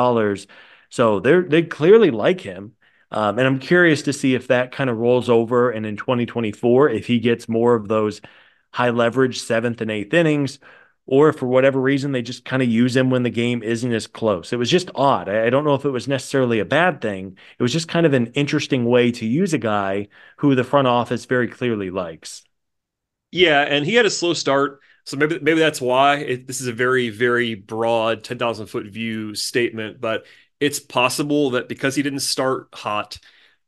[0.90, 2.74] So they they clearly like him.
[3.12, 6.90] Um, and I'm curious to see if that kind of rolls over and in 2024,
[6.90, 8.20] if he gets more of those
[8.72, 10.58] high leverage seventh and eighth innings,
[11.06, 14.06] or for whatever reason they just kind of use him when the game isn't as
[14.06, 14.52] close.
[14.52, 15.28] It was just odd.
[15.28, 17.36] I don't know if it was necessarily a bad thing.
[17.58, 20.86] It was just kind of an interesting way to use a guy who the front
[20.86, 22.44] office very clearly likes.
[23.30, 26.66] Yeah, and he had a slow start, so maybe maybe that's why it, this is
[26.66, 30.00] a very very broad ten thousand foot view statement.
[30.00, 30.26] But
[30.60, 33.18] it's possible that because he didn't start hot,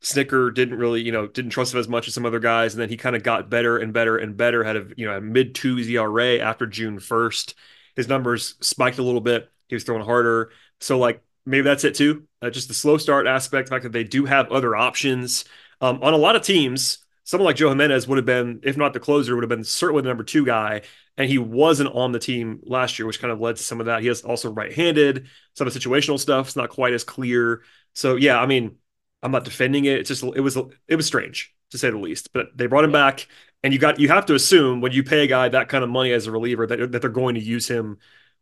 [0.02, 2.83] Snitker didn't really, you know, didn't trust him as much as some other guys, and
[2.83, 4.64] then he kind of got better and better and better.
[4.64, 7.55] Had a you know a mid two ERA after June first.
[7.96, 9.50] His numbers spiked a little bit.
[9.68, 10.50] He was throwing harder.
[10.81, 12.26] So like maybe that's it too.
[12.40, 15.44] Uh, just the slow start aspect, the fact that they do have other options
[15.81, 16.98] um, on a lot of teams.
[17.33, 20.03] Someone like Joe Jimenez would have been, if not the closer, would have been certainly
[20.03, 20.83] the number two guy,
[21.16, 23.87] and he wasn't on the team last year, which kind of led to some of
[23.87, 24.03] that.
[24.03, 25.29] He is also right-handed.
[25.55, 27.62] Some of the situational stuff is not quite as clear.
[27.95, 28.77] So yeah, I mean
[29.23, 29.99] I'm not defending it.
[29.99, 32.35] It's just it was it was strange to say the least.
[32.35, 33.27] But they brought him back,
[33.62, 35.88] and you got you have to assume when you pay a guy that kind of
[35.88, 37.97] money as a reliever that that they're going to use him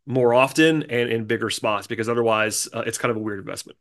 [0.05, 3.77] more often and in bigger spots because otherwise uh, it's kind of a weird investment.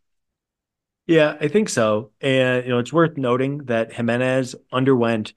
[1.06, 2.12] Yeah, I think so.
[2.20, 5.34] And you know, it's worth noting that Jimenez underwent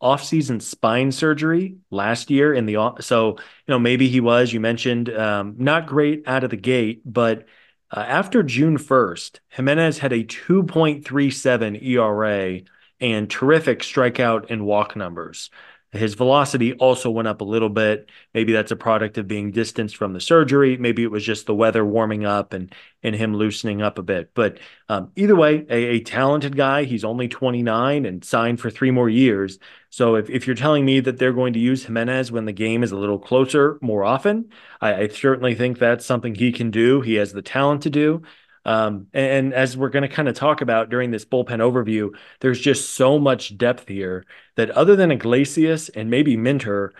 [0.00, 5.08] off-season spine surgery last year in the so you know maybe he was you mentioned
[5.10, 7.46] um, not great out of the gate, but
[7.90, 12.62] uh, after June 1st, Jimenez had a 2.37 ERA
[13.00, 15.50] and terrific strikeout and walk numbers.
[15.94, 18.10] His velocity also went up a little bit.
[18.34, 20.76] Maybe that's a product of being distanced from the surgery.
[20.76, 24.32] Maybe it was just the weather warming up and and him loosening up a bit.
[24.34, 26.84] But um, either way, a, a, talented guy.
[26.84, 29.58] He's only 29 and signed for three more years.
[29.90, 32.82] So if, if you're telling me that they're going to use Jimenez when the game
[32.82, 37.02] is a little closer more often, I, I certainly think that's something he can do.
[37.02, 38.22] He has the talent to do.
[38.64, 42.14] Um, and, and, as we're going to kind of talk about during this bullpen overview,
[42.40, 44.24] there's just so much depth here
[44.56, 46.94] that other than Iglesias and maybe Minter,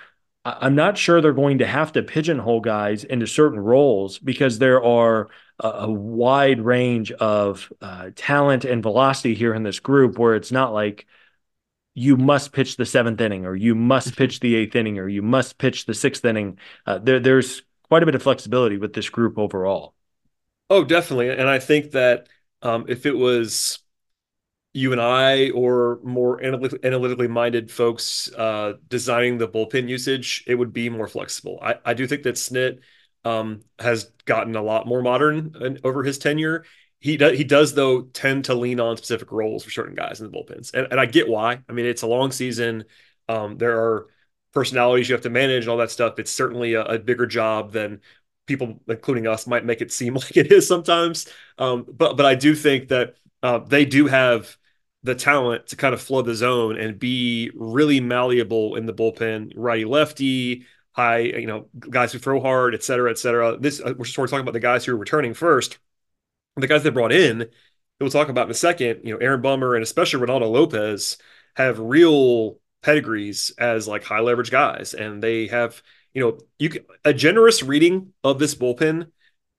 [0.45, 4.59] I- am not sure they're going to have to pigeonhole guys into certain roles because
[4.59, 5.29] there are
[5.61, 10.53] a, a wide range of uh, talent and velocity here in this group where it's
[10.53, 11.07] not like
[11.95, 15.23] you must pitch the seventh inning or you must pitch the eighth inning or you
[15.23, 16.59] must pitch the sixth inning.
[16.87, 19.95] Uh, there, there's quite a bit of flexibility with this group overall.
[20.71, 21.31] Oh, definitely.
[21.31, 22.29] And I think that
[22.63, 23.79] um, if it was
[24.75, 30.73] you and I or more analytically minded folks uh, designing the bullpen usage, it would
[30.73, 31.59] be more flexible.
[31.63, 32.81] I, I do think that Snit
[33.25, 36.65] um, has gotten a lot more modern in, over his tenure.
[37.01, 40.31] He does, he does though tend to lean on specific roles for certain guys in
[40.31, 41.61] the bullpens, and, and I get why.
[41.69, 42.85] I mean, it's a long season.
[43.29, 44.07] Um, there are
[44.53, 46.19] personalities you have to manage and all that stuff.
[46.19, 48.01] It's certainly a, a bigger job than
[48.47, 51.27] people, including us, might make it seem like it is sometimes.
[51.59, 54.57] Um, but but I do think that uh, they do have
[55.03, 59.53] the talent to kind of flood the zone and be really malleable in the bullpen,
[59.55, 63.59] righty lefty, high, you know, guys who throw hard, et cetera, et cetera.
[63.59, 65.79] This uh, we're sort of talking about the guys who are returning first.
[66.57, 67.49] The guys they brought in,
[68.01, 69.01] we'll talk about in a second.
[69.05, 71.19] You know, Aaron Bummer and especially Reynaldo Lopez
[71.57, 75.83] have real pedigrees as like high leverage guys, and they have
[76.15, 79.09] you know, you can, a generous reading of this bullpen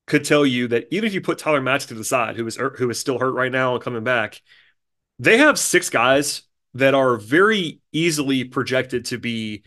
[0.07, 2.55] could tell you that even if you put Tyler Matzek to the side, who is
[2.55, 4.41] who is still hurt right now and coming back,
[5.19, 9.63] they have six guys that are very easily projected to be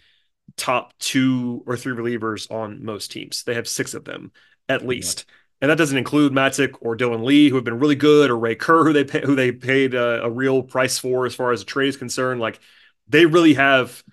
[0.56, 3.44] top two or three relievers on most teams.
[3.44, 4.32] They have six of them.
[4.68, 5.24] at least.
[5.26, 5.34] Yeah.
[5.60, 8.54] And that doesn't include Matzek or Dylan Lee, who have been really good, or Ray
[8.54, 11.60] Kerr, who they pay, who they paid a, a real price for as far as
[11.60, 12.40] the trade is concerned.
[12.40, 12.60] Like
[13.08, 14.04] they really have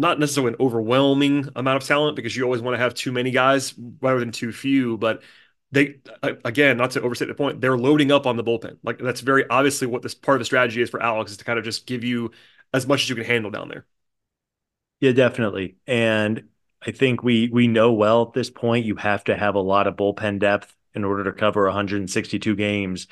[0.00, 3.30] not necessarily an overwhelming amount of talent because you always want to have too many
[3.30, 5.22] guys rather than too few, but
[5.72, 8.78] they again, not to overstate the point, they're loading up on the bullpen.
[8.82, 11.44] Like that's very obviously what this part of the strategy is for Alex is to
[11.44, 12.32] kind of just give you
[12.72, 13.86] as much as you can handle down there.
[15.00, 15.76] Yeah, definitely.
[15.86, 16.48] And
[16.82, 19.86] I think we we know well at this point you have to have a lot
[19.86, 23.06] of bullpen depth in order to cover 162 games.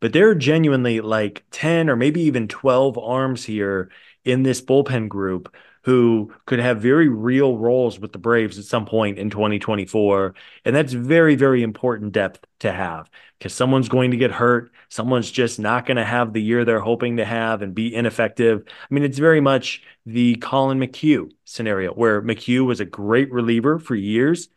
[0.00, 3.90] But there are genuinely like 10 or maybe even 12 arms here
[4.24, 8.86] in this bullpen group who could have very real roles with the Braves at some
[8.86, 10.34] point in 2024.
[10.64, 14.70] And that's very, very important depth to have because someone's going to get hurt.
[14.88, 18.62] Someone's just not going to have the year they're hoping to have and be ineffective.
[18.66, 23.78] I mean, it's very much the Collin McHugh scenario where McHugh was a great reliever
[23.78, 24.48] for years.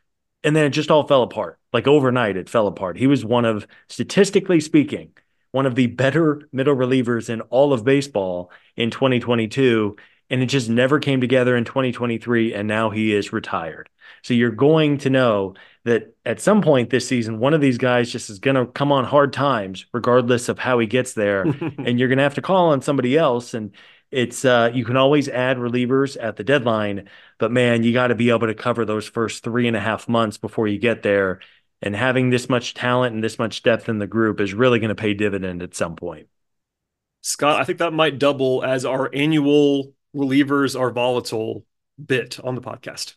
[0.44, 1.60] And then it just all fell apart.
[1.74, 2.98] Like overnight, it fell apart.
[2.98, 5.12] He was one of, statistically speaking,
[5.52, 9.96] one of the better middle relievers in all of baseball in 2022
[10.30, 13.90] and it just never came together in 2023 and now he is retired.
[14.24, 18.12] So you're going to know that at some point this season one of these guys
[18.12, 21.44] just is going to come on hard times regardless of how he gets there
[21.78, 23.72] and you're going to have to call on somebody else and
[24.12, 27.08] it's uh, you can always add relievers at the deadline
[27.38, 30.10] but man you got to be able to cover those first three and a half
[30.10, 31.40] months before you get there
[31.82, 34.90] and having this much talent and this much depth in the group is really going
[34.90, 36.28] to pay dividend at some point.
[37.22, 41.66] Scott, I think that might double as our annual relievers are volatile
[42.04, 43.16] bit on the podcast.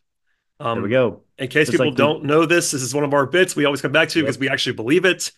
[0.61, 1.23] Um, there we go.
[1.39, 3.65] In case Just people like don't know this, this is one of our bits we
[3.65, 4.27] always come back to yep.
[4.27, 5.31] because we actually believe it.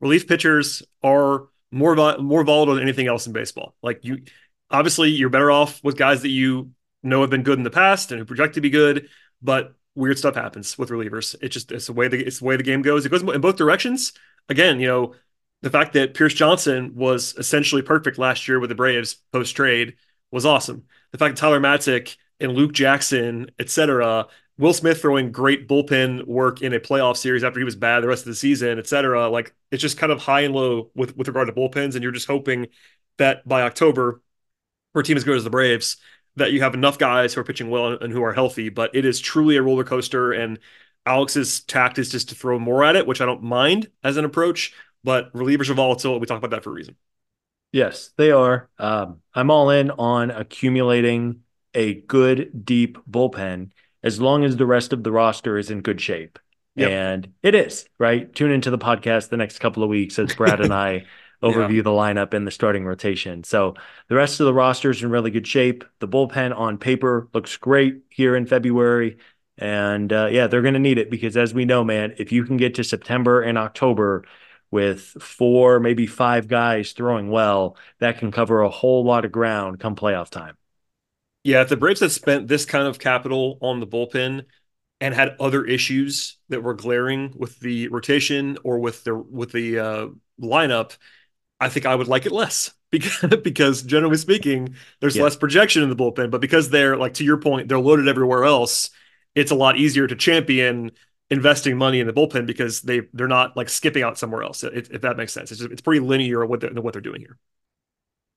[0.00, 3.74] Relief pitchers are more more volatile than anything else in baseball.
[3.82, 4.22] Like you,
[4.70, 6.70] obviously, you're better off with guys that you
[7.02, 9.08] know have been good in the past and who project to be good.
[9.40, 11.36] But weird stuff happens with relievers.
[11.40, 13.06] It's just it's the way the it's the way the game goes.
[13.06, 14.12] It goes in both directions.
[14.48, 15.14] Again, you know,
[15.62, 19.94] the fact that Pierce Johnson was essentially perfect last year with the Braves post trade
[20.30, 20.84] was awesome.
[21.14, 24.26] The fact that Tyler Matzek and Luke Jackson, etc.,
[24.58, 28.08] Will Smith throwing great bullpen work in a playoff series after he was bad the
[28.08, 29.28] rest of the season, etc.
[29.28, 32.10] Like it's just kind of high and low with with regard to bullpens, and you're
[32.10, 32.66] just hoping
[33.18, 34.22] that by October,
[34.92, 35.98] for a team as good as the Braves,
[36.34, 38.68] that you have enough guys who are pitching well and who are healthy.
[38.68, 40.58] But it is truly a roller coaster, and
[41.06, 44.24] Alex's tact is just to throw more at it, which I don't mind as an
[44.24, 44.74] approach.
[45.04, 46.18] But relievers are volatile.
[46.18, 46.96] We talk about that for a reason.
[47.74, 48.70] Yes, they are.
[48.78, 51.40] Um, I'm all in on accumulating
[51.74, 56.00] a good, deep bullpen as long as the rest of the roster is in good
[56.00, 56.38] shape.
[56.76, 56.88] Yep.
[56.88, 58.32] And it is, right?
[58.32, 61.06] Tune into the podcast the next couple of weeks as Brad and I
[61.42, 61.82] overview yeah.
[61.82, 63.42] the lineup and the starting rotation.
[63.42, 63.74] So
[64.08, 65.82] the rest of the roster is in really good shape.
[65.98, 69.16] The bullpen on paper looks great here in February.
[69.58, 72.44] And uh, yeah, they're going to need it because, as we know, man, if you
[72.44, 74.24] can get to September and October
[74.74, 79.78] with four, maybe five guys throwing well, that can cover a whole lot of ground
[79.78, 80.56] come playoff time.
[81.44, 84.46] Yeah, if the Braves had spent this kind of capital on the bullpen
[85.00, 89.78] and had other issues that were glaring with the rotation or with the with the
[89.78, 90.08] uh,
[90.42, 90.96] lineup,
[91.60, 95.22] I think I would like it less because because generally speaking, there's yeah.
[95.22, 96.32] less projection in the bullpen.
[96.32, 98.90] But because they're like to your point, they're loaded everywhere else.
[99.36, 100.90] It's a lot easier to champion
[101.34, 104.64] investing money in the bullpen because they they're not like skipping out somewhere else.
[104.64, 107.20] If, if that makes sense, it's just, it's pretty linear what they're, what they're doing
[107.20, 107.36] here.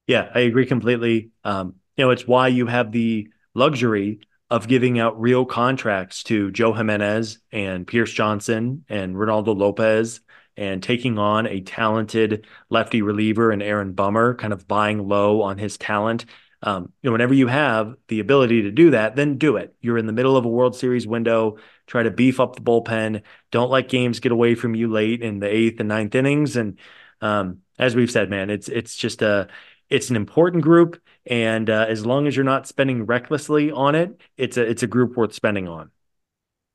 [0.07, 1.31] Yeah, I agree completely.
[1.43, 6.51] Um, you know, it's why you have the luxury of giving out real contracts to
[6.51, 10.21] Joe Jimenez and Pierce Johnson and Reynaldo Lopez
[10.55, 15.57] and taking on a talented lefty reliever and Aaron Bummer, kind of buying low on
[15.57, 16.25] his talent.
[16.63, 19.76] Um, you know, whenever you have the ability to do that, then do it.
[19.80, 23.24] You're in the middle of a World Series window try to beef up the bullpen.
[23.52, 26.56] Don't let games get away from you late in the eighth and ninth innings.
[26.56, 26.78] And
[27.22, 29.48] um, as we've said, man, it's it's just a
[29.89, 34.20] it's an important group, and uh, as long as you're not spending recklessly on it,
[34.36, 35.91] it's a it's a group worth spending on.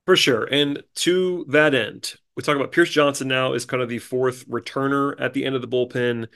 [0.07, 0.49] For sure.
[0.51, 4.49] And to that end, we talk about Pierce Johnson now is kind of the fourth
[4.49, 6.27] returner at the end of the bullpen.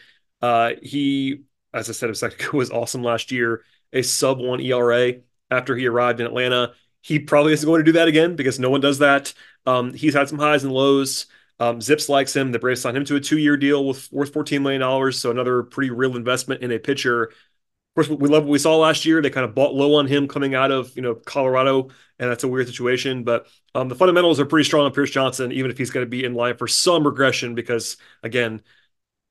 [0.41, 1.43] Uh, he,
[1.77, 3.63] as I said a second ago, was awesome last year,
[3.93, 5.15] a sub one ERA
[5.51, 6.73] after he arrived in Atlanta.
[7.03, 9.33] He probably isn't going to do that again because no one does that.
[9.67, 11.27] Um, he's had some highs and lows.
[11.61, 12.51] Um, Zips likes him.
[12.51, 15.91] The Braves signed him to a two-year deal with worth $14 million, so another pretty
[15.91, 17.25] real investment in a pitcher.
[17.25, 19.23] Of course, we love what we saw last year.
[19.23, 22.45] They kind of bought low on him coming out of you know Colorado, and that's
[22.45, 23.25] a weird situation.
[23.25, 26.11] But um, the fundamentals are pretty strong on Pierce Johnson, even if he's going to
[26.11, 28.63] be in line for some regression, because again,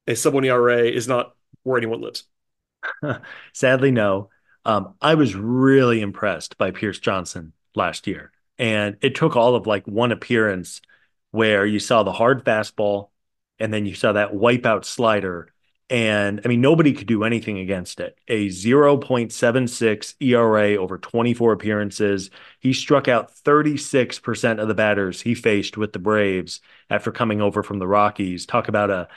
[0.07, 2.23] a sub one ERA is not where anyone lives.
[3.53, 4.29] Sadly, no.
[4.65, 8.31] Um, I was really impressed by Pierce Johnson last year.
[8.57, 10.81] And it took all of like one appearance
[11.31, 13.09] where you saw the hard fastball
[13.59, 15.53] and then you saw that wipeout slider.
[15.89, 18.17] And I mean, nobody could do anything against it.
[18.27, 22.31] A 0.76 ERA over 24 appearances.
[22.59, 27.61] He struck out 36% of the batters he faced with the Braves after coming over
[27.61, 28.45] from the Rockies.
[28.47, 29.09] Talk about a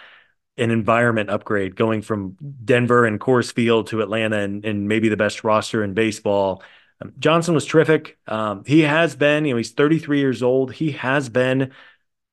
[0.59, 5.17] an environment upgrade going from Denver and Coors Field to Atlanta and, and maybe the
[5.17, 6.63] best roster in baseball.
[7.01, 8.19] Um, Johnson was terrific.
[8.27, 10.73] Um, he has been, you know, he's 33 years old.
[10.73, 11.73] He has been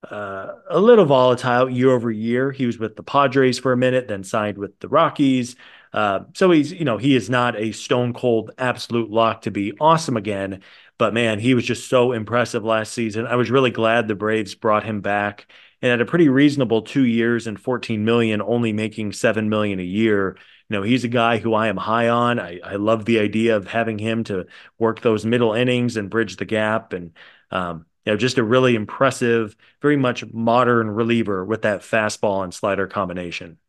[0.09, 2.51] uh, a little volatile year over year.
[2.51, 5.55] He was with the Padres for a minute, then signed with the Rockies.
[5.93, 9.73] Uh, so he's, you know, he is not a stone cold absolute lock to be
[9.79, 10.61] awesome again.
[10.97, 13.25] But man, he was just so impressive last season.
[13.27, 15.47] I was really glad the Braves brought him back
[15.85, 19.83] and at a pretty reasonable two years and 14 million, only making seven million a
[19.83, 20.35] year.
[20.67, 22.39] You know, he's a guy who I am high on.
[22.39, 24.47] I, I love the idea of having him to
[24.79, 26.91] work those middle innings and bridge the gap.
[26.93, 27.11] And
[27.51, 32.51] um, you know, just a really impressive, very much modern reliever with that fastball and
[32.51, 33.59] slider combination.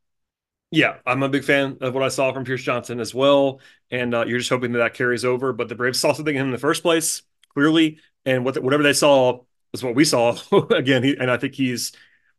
[0.70, 3.60] Yeah, I'm a big fan of what I saw from Pierce Johnson as well,
[3.90, 5.52] and uh, you're just hoping that that carries over.
[5.52, 8.62] But the Braves saw something in him in the first place, clearly, and what the,
[8.62, 9.40] whatever they saw
[9.72, 10.34] was what we saw
[10.70, 11.02] again.
[11.02, 11.92] He, and I think he's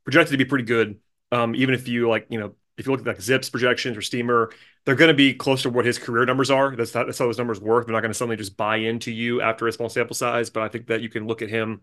[0.07, 1.01] projected to be pretty good.
[1.33, 4.01] Um, even if you like, you know, if you look at like Zips projections or
[4.01, 4.51] Steamer,
[4.85, 6.73] they're going to be close to what his career numbers are.
[6.77, 7.85] That's that's how those numbers work.
[7.85, 10.49] They're not going to suddenly just buy into you after a small sample size.
[10.49, 11.81] But I think that you can look at him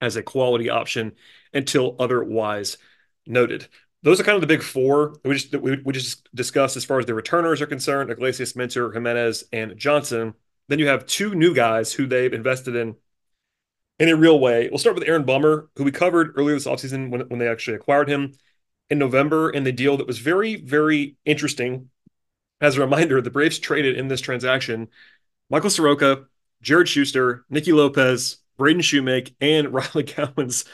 [0.00, 1.16] as a quality option
[1.52, 2.78] until otherwise
[3.26, 3.66] noted.
[4.04, 7.00] Those are kind of the big four we just we, we just discussed as far
[7.00, 10.34] as the returners are concerned: Iglesias, Minter, Jimenez, and Johnson.
[10.68, 12.94] Then you have two new guys who they've invested in
[13.98, 14.68] in a real way.
[14.68, 17.76] We'll start with Aaron Bummer, who we covered earlier this offseason when, when they actually
[17.76, 18.32] acquired him
[18.90, 21.90] in November in the deal that was very, very interesting.
[22.60, 24.88] As a reminder, the Braves traded in this transaction
[25.50, 26.24] Michael Soroka,
[26.62, 30.64] Jared Schuster, Nicky Lopez, Braden Shewmake, and Riley Gowens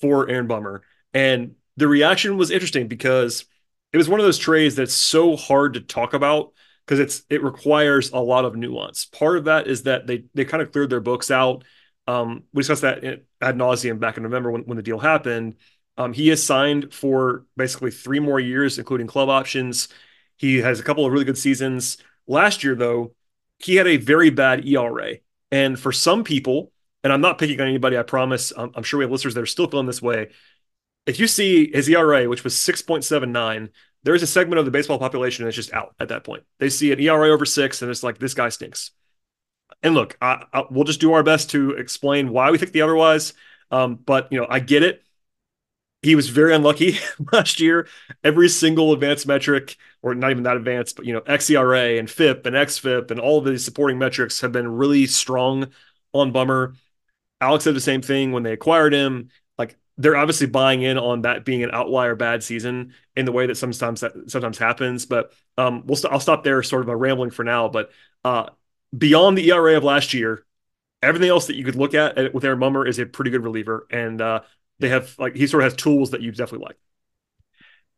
[0.00, 0.82] for Aaron Bummer.
[1.12, 3.44] And the reaction was interesting because
[3.92, 6.52] it was one of those trades that's so hard to talk about
[6.84, 9.06] because it's it requires a lot of nuance.
[9.06, 11.64] Part of that is that they they kind of cleared their books out
[12.06, 13.04] um, we discussed that
[13.40, 15.56] ad nauseum back in November when, when the deal happened.
[15.96, 19.88] Um, he is signed for basically three more years, including club options.
[20.36, 21.98] He has a couple of really good seasons.
[22.26, 23.14] Last year, though,
[23.58, 25.16] he had a very bad ERA.
[25.50, 26.72] And for some people,
[27.04, 29.42] and I'm not picking on anybody, I promise, I'm, I'm sure we have listeners that
[29.42, 30.30] are still feeling this way.
[31.06, 33.68] If you see his ERA, which was 6.79,
[34.02, 36.44] there's a segment of the baseball population that's just out at that point.
[36.58, 38.90] They see an ERA over six, and it's like, this guy stinks.
[39.84, 42.82] And look, I, I, we'll just do our best to explain why we think the
[42.82, 43.34] otherwise.
[43.70, 45.04] Um, but you know, I get it.
[46.02, 46.98] He was very unlucky
[47.32, 47.86] last year.
[48.24, 52.46] Every single advanced metric, or not even that advanced, but you know, xERA and FIP
[52.46, 55.68] and xFIP and all of these supporting metrics have been really strong
[56.12, 56.74] on Bummer.
[57.40, 59.30] Alex said the same thing when they acquired him.
[59.58, 63.46] Like they're obviously buying in on that being an outlier bad season in the way
[63.46, 65.06] that sometimes that sometimes happens.
[65.06, 67.68] But um, we'll i st- I'll stop there, sort of a rambling for now.
[67.68, 67.90] But
[68.24, 68.50] uh,
[68.96, 70.44] beyond the ERA of last year,
[71.02, 73.86] everything else that you could look at with Aaron Bummer is a pretty good reliever,
[73.90, 74.40] and uh,
[74.78, 76.78] they have like he sort of has tools that you definitely like.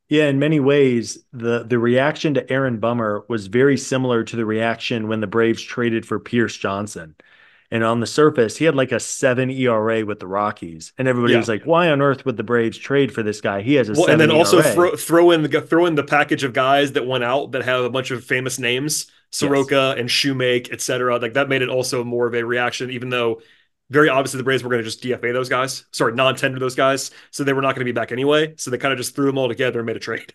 [0.09, 4.47] Yeah, in many ways, the the reaction to Aaron Bummer was very similar to the
[4.47, 7.17] reaction when the Braves traded for Pierce Johnson.
[7.69, 11.33] And on the surface, he had like a seven ERA with the Rockies, and everybody
[11.33, 11.41] yeah.
[11.41, 13.63] was like, "Why on earth would the Braves trade for this guy?
[13.63, 14.39] He has a well, and then ERA.
[14.39, 17.65] also throw, throw in the throw in the package of guys that went out that
[17.65, 20.01] have a bunch of famous names, Soroka yes.
[20.01, 21.19] and Shewmake, etc.
[21.19, 23.43] Like that made it also more of a reaction, even though
[23.91, 27.11] very obviously the Braves were going to just DFA those guys, sorry, non-tender those guys,
[27.31, 28.55] so they were not going to be back anyway.
[28.57, 30.35] So they kind of just threw them all together and made a trade.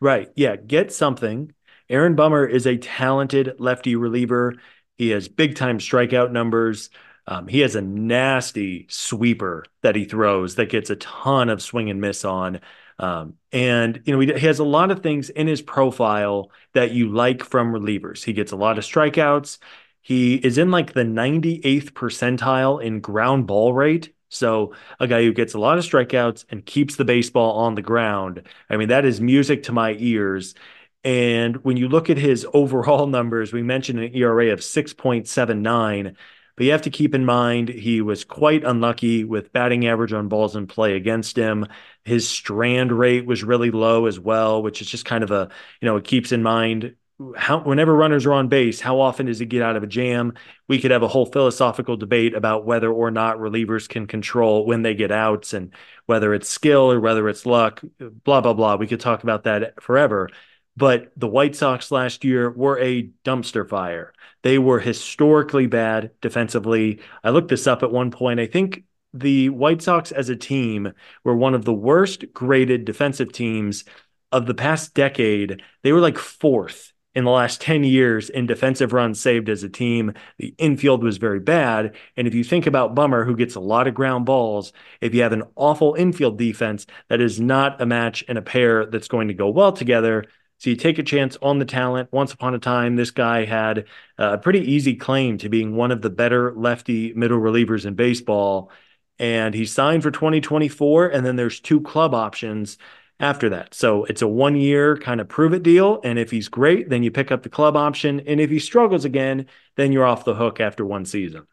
[0.00, 0.30] Right.
[0.34, 0.56] Yeah.
[0.56, 1.52] Get something.
[1.88, 4.54] Aaron Bummer is a talented lefty reliever.
[4.96, 6.90] He has big time strikeout numbers.
[7.26, 11.90] Um, he has a nasty sweeper that he throws that gets a ton of swing
[11.90, 12.60] and miss on.
[13.02, 16.92] Um, and you know he, he, has a lot of things in his profile that
[16.92, 18.22] you like from relievers.
[18.22, 19.58] He gets a lot of strikeouts.
[20.00, 24.14] He is in like the 98th percentile in ground ball rate.
[24.28, 27.82] So a guy who gets a lot of strikeouts and keeps the baseball on the
[27.82, 28.44] ground.
[28.70, 30.54] I mean that is music to my ears.
[31.02, 36.14] And when you look at his overall numbers, we mentioned an ERA of 6.79.
[36.56, 40.28] But you have to keep in mind he was quite unlucky with batting average on
[40.28, 41.66] balls in play against him.
[42.04, 45.48] His strand rate was really low as well, which is just kind of a,
[45.80, 46.94] you know, it keeps in mind
[47.36, 50.34] how whenever runners are on base, how often does he get out of a jam?
[50.68, 54.82] We could have a whole philosophical debate about whether or not relievers can control when
[54.82, 55.72] they get outs and
[56.06, 57.82] whether it's skill or whether it's luck,
[58.24, 58.76] blah, blah, blah.
[58.76, 60.30] We could talk about that forever.
[60.76, 64.12] But the White Sox last year were a dumpster fire.
[64.42, 67.00] They were historically bad defensively.
[67.22, 68.40] I looked this up at one point.
[68.40, 70.92] I think the White Sox as a team
[71.24, 73.84] were one of the worst graded defensive teams
[74.30, 75.62] of the past decade.
[75.82, 79.68] They were like fourth in the last 10 years in defensive runs saved as a
[79.68, 80.14] team.
[80.38, 81.94] The infield was very bad.
[82.16, 85.22] And if you think about Bummer, who gets a lot of ground balls, if you
[85.22, 89.28] have an awful infield defense, that is not a match and a pair that's going
[89.28, 90.24] to go well together.
[90.62, 92.12] So you take a chance on the talent.
[92.12, 93.86] Once upon a time, this guy had
[94.16, 98.70] a pretty easy claim to being one of the better lefty middle relievers in baseball.
[99.18, 101.08] And he signed for 2024.
[101.08, 102.78] And then there's two club options
[103.18, 103.74] after that.
[103.74, 106.00] So it's a one year kind of prove it deal.
[106.04, 108.20] And if he's great, then you pick up the club option.
[108.20, 111.48] And if he struggles again, then you're off the hook after one season.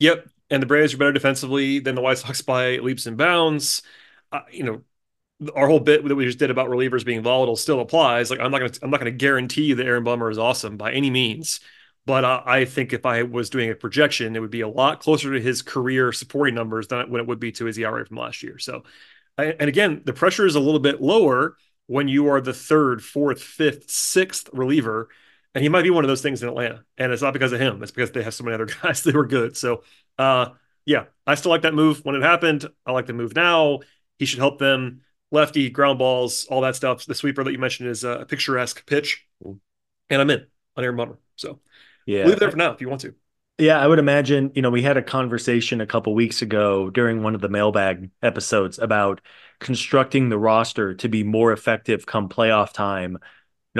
[0.00, 0.28] Yep.
[0.50, 3.82] And the Braves are better defensively than the White Sox by leaps and bounds.
[4.32, 4.82] Uh, you know,
[5.54, 8.30] our whole bit that we just did about relievers being volatile still applies.
[8.30, 11.10] Like I'm not gonna I'm not gonna guarantee that Aaron Bummer is awesome by any
[11.10, 11.60] means,
[12.06, 15.00] but uh, I think if I was doing a projection, it would be a lot
[15.00, 18.18] closer to his career supporting numbers than what it would be to his ERA from
[18.18, 18.58] last year.
[18.58, 18.84] So,
[19.38, 23.42] and again, the pressure is a little bit lower when you are the third, fourth,
[23.42, 25.08] fifth, sixth reliever,
[25.54, 26.84] and he might be one of those things in Atlanta.
[26.98, 29.14] And it's not because of him; it's because they have so many other guys that
[29.14, 29.56] were good.
[29.56, 29.84] So,
[30.18, 30.50] uh,
[30.84, 32.66] yeah, I still like that move when it happened.
[32.84, 33.80] I like the move now.
[34.18, 35.00] He should help them
[35.30, 37.06] lefty, ground balls, all that stuff.
[37.06, 39.58] The sweeper that you mentioned is a picturesque pitch, mm.
[40.08, 41.18] and I'm in on Aaron Bummer.
[41.36, 41.60] So
[42.06, 43.14] yeah, leave there for now if you want to.
[43.58, 44.52] Yeah, I would imagine.
[44.54, 48.10] You know, we had a conversation a couple weeks ago during one of the mailbag
[48.22, 49.20] episodes about
[49.58, 53.12] constructing the roster to be more effective come playoff time.
[53.12, 53.18] You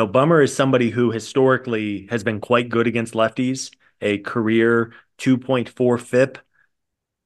[0.02, 6.00] know, Bummer is somebody who historically has been quite good against lefties, a career 2.4
[6.00, 6.38] FIP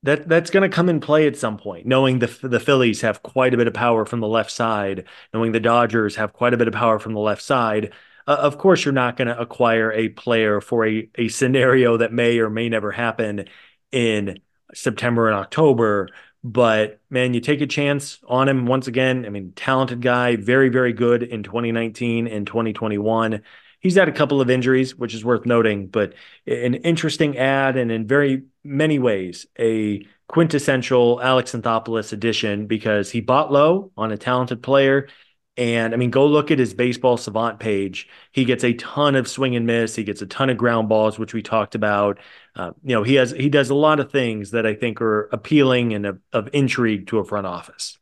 [0.05, 1.87] that that's going to come in play at some point.
[1.87, 5.53] Knowing the the Phillies have quite a bit of power from the left side, knowing
[5.53, 7.93] the Dodgers have quite a bit of power from the left side.
[8.27, 12.13] Uh, of course, you're not going to acquire a player for a a scenario that
[12.13, 13.47] may or may never happen
[13.93, 14.39] in
[14.75, 16.09] September and October.
[16.43, 19.25] But man, you take a chance on him once again.
[19.25, 23.43] I mean, talented guy, very very good in 2019 and 2021
[23.85, 26.15] he's had a couple of injuries, which is worth noting, but
[26.47, 33.21] an interesting ad and in very many ways a quintessential Alex Anthopoulos edition because he
[33.21, 35.09] bought low on a talented player.
[35.57, 38.09] And I mean, go look at his baseball savant page.
[38.33, 39.95] He gets a ton of swing and miss.
[39.95, 42.19] He gets a ton of ground balls, which we talked about.
[42.57, 45.29] Uh, you know, he has he does a lot of things that I think are
[45.31, 47.99] appealing and of, of intrigue to a front office.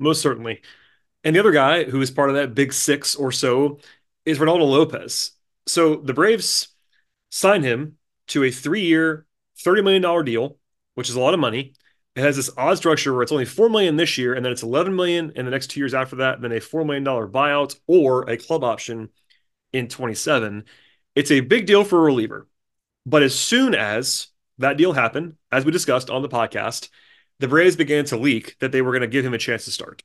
[0.00, 0.62] Most certainly.
[1.22, 3.78] And the other guy who is part of that big six or so
[4.30, 5.32] is Reynaldo Lopez.
[5.66, 6.68] So the Braves
[7.30, 7.96] sign him
[8.28, 9.26] to a three year,
[9.64, 10.56] $30 million deal,
[10.94, 11.74] which is a lot of money.
[12.16, 14.62] It has this odd structure where it's only 4 million this year, and then it's
[14.62, 18.28] 11 million in the next two years after that, then a $4 million buyout or
[18.28, 19.10] a club option
[19.72, 20.64] in 27.
[21.14, 22.48] It's a big deal for a reliever.
[23.06, 24.28] But as soon as
[24.58, 26.88] that deal happened, as we discussed on the podcast,
[27.38, 29.70] the Braves began to leak that they were going to give him a chance to
[29.70, 30.02] start.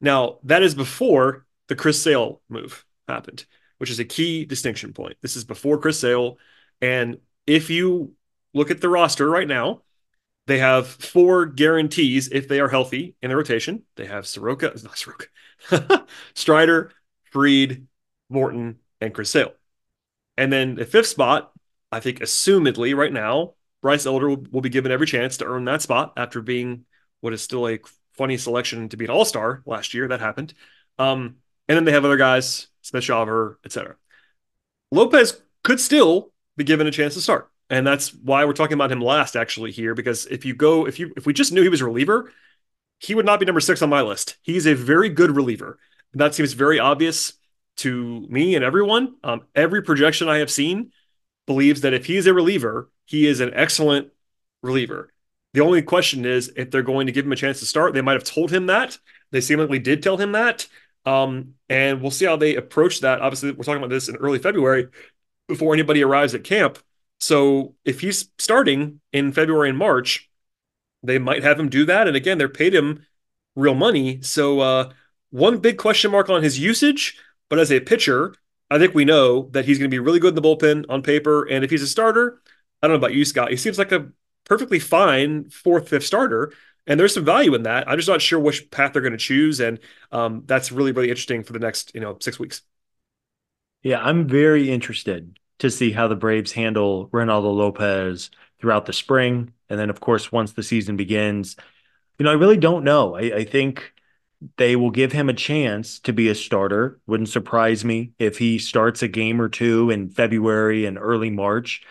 [0.00, 3.46] Now, that is before the Chris Sale move happened,
[3.78, 5.16] which is a key distinction point.
[5.20, 6.38] This is before Chris Sale.
[6.80, 8.14] And if you
[8.52, 9.82] look at the roster right now,
[10.46, 13.82] they have four guarantees if they are healthy in the rotation.
[13.96, 16.92] They have Soroka, not Soroka, Strider,
[17.30, 17.86] Fried,
[18.28, 19.52] Morton, and Chris Sale.
[20.36, 21.52] And then the fifth spot,
[21.90, 25.64] I think, assumedly right now, Bryce Elder will, will be given every chance to earn
[25.66, 26.84] that spot after being
[27.20, 27.78] what is still a
[28.12, 30.08] funny selection to be an all star last year.
[30.08, 30.54] That happened.
[30.98, 31.36] Um,
[31.68, 33.96] and then they have other guys, Smith Shawver, etc.
[34.90, 37.50] Lopez could still be given a chance to start.
[37.70, 40.98] And that's why we're talking about him last actually here, because if you go, if
[40.98, 42.30] you if we just knew he was a reliever,
[43.00, 44.36] he would not be number six on my list.
[44.42, 45.78] He's a very good reliever.
[46.12, 47.32] And that seems very obvious
[47.78, 49.14] to me and everyone.
[49.24, 50.92] Um, every projection I have seen
[51.46, 54.10] believes that if he's a reliever, he is an excellent
[54.62, 55.10] reliever.
[55.54, 57.94] The only question is if they're going to give him a chance to start.
[57.94, 58.98] They might have told him that.
[59.30, 60.66] They seemingly did tell him that.
[61.06, 63.20] Um, and we'll see how they approach that.
[63.20, 64.88] Obviously, we're talking about this in early February
[65.48, 66.78] before anybody arrives at camp.
[67.20, 70.30] So if he's starting in February and March,
[71.02, 72.08] they might have him do that.
[72.08, 73.06] And again, they're paid him
[73.54, 74.20] real money.
[74.22, 74.92] So uh,
[75.30, 78.34] one big question mark on his usage, but as a pitcher,
[78.70, 81.02] I think we know that he's going to be really good in the bullpen on
[81.02, 81.44] paper.
[81.44, 82.40] And if he's a starter,
[82.82, 83.50] I don't know about you, Scott.
[83.50, 84.08] He seems like a
[84.44, 86.52] perfectly fine fourth, fifth starter
[86.86, 87.88] and there's some value in that.
[87.88, 89.78] I'm just not sure which path they're going to choose, and
[90.12, 92.62] um, that's really really interesting for the next you know six weeks.
[93.82, 98.30] Yeah, I'm very interested to see how the Braves handle Reynaldo Lopez
[98.60, 101.56] throughout the spring, and then of course once the season begins.
[102.18, 103.16] You know, I really don't know.
[103.16, 103.92] I, I think
[104.56, 107.00] they will give him a chance to be a starter.
[107.06, 111.82] Wouldn't surprise me if he starts a game or two in February and early March.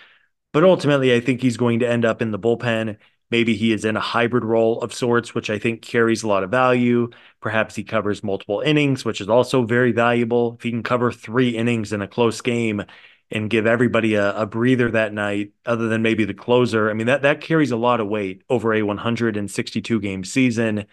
[0.52, 2.98] But ultimately, I think he's going to end up in the bullpen
[3.34, 6.44] Maybe he is in a hybrid role of sorts, which I think carries a lot
[6.44, 7.10] of value.
[7.42, 10.54] Perhaps he covers multiple innings, which is also very valuable.
[10.54, 12.84] If he can cover three innings in a close game
[13.32, 17.08] and give everybody a, a breather that night, other than maybe the closer, I mean,
[17.08, 20.86] that, that carries a lot of weight over a 162 game season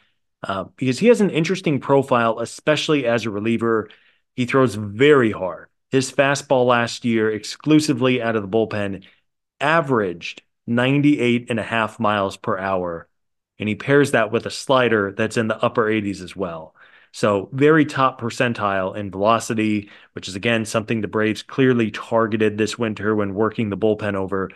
[0.42, 3.90] uh, because he has an interesting profile, especially as a reliever.
[4.34, 5.68] He throws very hard.
[5.90, 9.04] His fastball last year, exclusively out of the bullpen,
[9.60, 10.40] averaged
[10.70, 13.08] 98 and a half miles per hour.
[13.58, 16.74] And he pairs that with a slider that's in the upper 80s as well.
[17.12, 22.78] So, very top percentile in velocity, which is again something the Braves clearly targeted this
[22.78, 24.50] winter when working the bullpen over.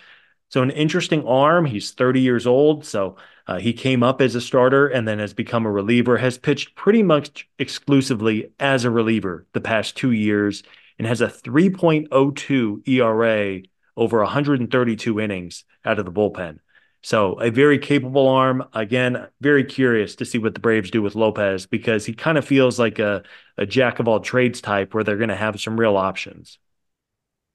[0.51, 1.65] So, an interesting arm.
[1.67, 2.85] He's 30 years old.
[2.87, 6.39] So, uh, he came up as a starter and then has become a reliever, has
[6.39, 10.63] pitched pretty much exclusively as a reliever the past two years,
[10.99, 13.63] and has a 3.02 ERA
[13.97, 16.59] over 132 innings out of the bullpen.
[17.03, 18.65] So a very capable arm.
[18.73, 22.47] Again, very curious to see what the Braves do with Lopez because he kind of
[22.47, 23.23] feels like a,
[23.59, 26.59] a jack of all trades type where they're going to have some real options.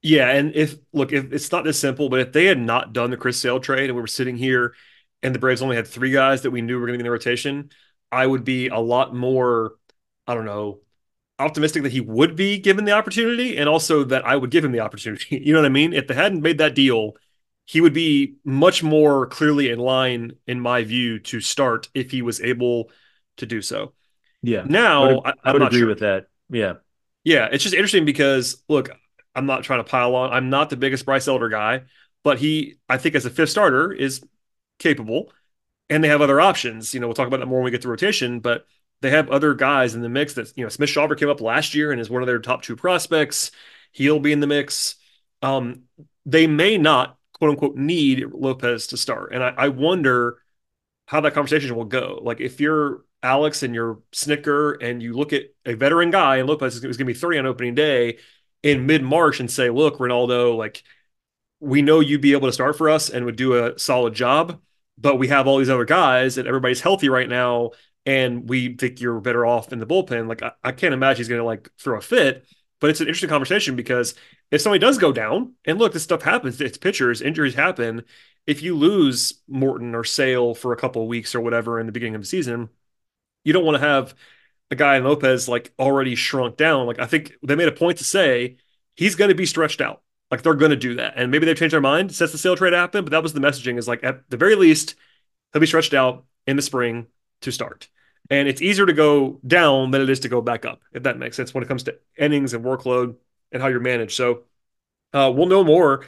[0.01, 3.09] Yeah, and if look, if it's not this simple, but if they had not done
[3.09, 4.73] the Chris Sale trade and we were sitting here
[5.23, 7.05] and the Braves only had three guys that we knew were going to be in
[7.05, 7.69] the rotation,
[8.11, 9.73] I would be a lot more,
[10.25, 10.79] I don't know,
[11.39, 14.71] optimistic that he would be given the opportunity and also that I would give him
[14.71, 15.37] the opportunity.
[15.45, 15.93] You know what I mean?
[15.93, 17.13] If they hadn't made that deal,
[17.65, 22.21] he would be much more clearly in line, in my view, to start if he
[22.21, 22.91] was able
[23.37, 23.93] to do so.
[24.41, 24.63] Yeah.
[24.67, 25.87] Now, I would, I, would agree sure.
[25.87, 26.27] with that.
[26.49, 26.73] Yeah.
[27.23, 27.47] Yeah.
[27.51, 28.89] It's just interesting because, look,
[29.35, 30.31] I'm not trying to pile on.
[30.31, 31.83] I'm not the biggest Bryce Elder guy,
[32.23, 34.21] but he, I think, as a fifth starter, is
[34.79, 35.31] capable.
[35.89, 36.93] And they have other options.
[36.93, 38.65] You know, we'll talk about that more when we get to rotation, but
[39.01, 41.73] they have other guys in the mix that, you know, Smith Shawver came up last
[41.73, 43.51] year and is one of their top two prospects.
[43.91, 44.95] He'll be in the mix.
[45.41, 45.83] Um,
[46.25, 49.33] they may not, quote unquote, need Lopez to start.
[49.33, 50.39] And I, I wonder
[51.05, 52.19] how that conversation will go.
[52.21, 56.47] Like if you're Alex and you're Snitker and you look at a veteran guy and
[56.47, 58.17] Lopez is going to be 30 on opening day
[58.63, 60.83] in mid March and say, look, Reynaldo, like
[61.59, 64.61] we know you'd be able to start for us and would do a solid job,
[64.97, 67.71] but we have all these other guys and everybody's healthy right now
[68.09, 70.27] and we think you're better off in the bullpen.
[70.27, 72.43] Like I, I can't imagine he's going to like throw a fit,
[72.79, 74.15] but it's an interesting conversation because
[74.49, 76.59] if somebody does go down, and look, this stuff happens.
[76.59, 78.03] It's pitchers, injuries happen.
[78.47, 82.15] If you lose Morton or Sale for a couple weeks or whatever in the beginning
[82.15, 82.69] of the season,
[83.43, 84.15] you don't want to have
[84.71, 86.87] a guy in Lopez like already shrunk down.
[86.87, 88.57] Like I think they made a point to say
[88.95, 90.01] he's going to be stretched out.
[90.31, 92.55] Like they're going to do that, and maybe they've changed their mind since the sale
[92.55, 93.05] trade happened.
[93.05, 94.95] But that was the messaging: is like at the very least
[95.53, 97.05] he'll be stretched out in the spring
[97.41, 97.87] to start.
[98.29, 101.17] And it's easier to go down than it is to go back up, if that
[101.17, 103.15] makes sense when it comes to innings and workload
[103.51, 104.15] and how you're managed.
[104.15, 104.43] So
[105.13, 106.05] uh, we'll know more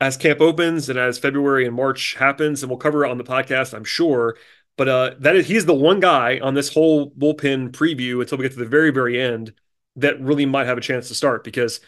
[0.00, 3.24] as camp opens and as February and March happens, and we'll cover it on the
[3.24, 4.36] podcast, I'm sure.
[4.76, 8.44] But uh, that is he's the one guy on this whole bullpen preview until we
[8.44, 9.52] get to the very, very end
[9.96, 11.80] that really might have a chance to start because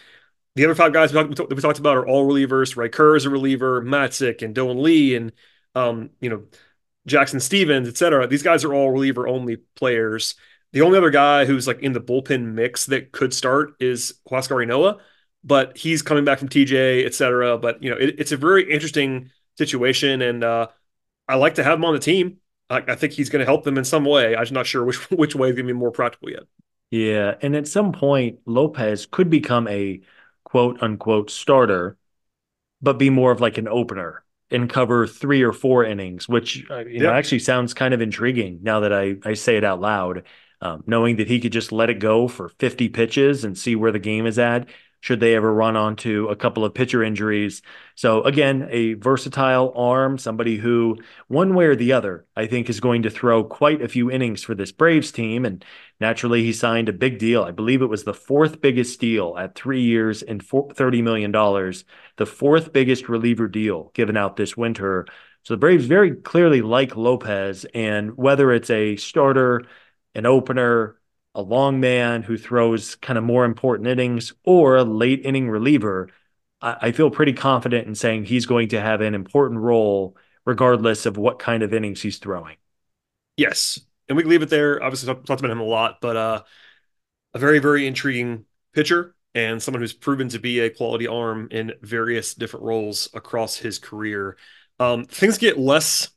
[0.55, 2.76] the other five guys we talked, we talked about are all relievers.
[2.76, 5.33] Ray Kerr is a reliever, Matzek and Dylan Lee, and
[5.74, 6.43] um, you know
[7.07, 8.26] Jackson Stevens, et cetera.
[8.26, 10.34] These guys are all reliever only players.
[10.72, 14.64] The only other guy who's like in the bullpen mix that could start is Huascar
[14.64, 15.00] Ynoa,
[15.44, 17.59] but he's coming back from TJ, et cetera.
[17.59, 20.68] But you know, it, it's a very interesting situation, and uh,
[21.28, 22.38] I like to have him on the team.
[22.70, 24.34] I, I think he's going to help them in some way.
[24.34, 26.44] I'm just not sure which which way is going to be more practical yet.
[26.90, 30.00] Yeah, and at some point, Lopez could become a
[30.44, 31.98] quote unquote starter,
[32.80, 36.84] but be more of like an opener and cover three or four innings, which uh,
[36.84, 40.24] you know actually sounds kind of intriguing now that I I say it out loud.
[40.61, 43.90] Um, knowing that he could just let it go for 50 pitches and see where
[43.90, 44.68] the game is at
[45.03, 47.61] should they ever run onto a couple of pitcher injuries.
[47.96, 50.96] So again, a versatile arm, somebody who
[51.26, 54.44] one way or the other, I think is going to throw quite a few innings
[54.44, 55.44] for this Braves team.
[55.44, 55.64] And
[56.03, 57.42] naturally, he signed a big deal.
[57.44, 62.26] I believe it was the fourth biggest deal at three years and $30 million, the
[62.26, 65.07] fourth biggest reliever deal given out this winter.
[65.44, 69.62] So the Braves very clearly like Lopez, and whether it's a starter,
[70.14, 70.98] an opener,
[71.34, 76.11] a long man who throws kind of more important innings or a late inning reliever,
[76.61, 81.07] I, I feel pretty confident in saying he's going to have an important role regardless
[81.07, 82.57] of what kind of innings he's throwing.
[83.36, 83.80] Yes.
[84.13, 84.83] And we leave it there.
[84.83, 86.43] Obviously, talked talk about him a lot, but uh,
[87.33, 88.45] a very, very intriguing
[88.75, 93.57] pitcher and someone who's proven to be a quality arm in various different roles across
[93.57, 94.37] his career.
[94.79, 96.11] Um, things get less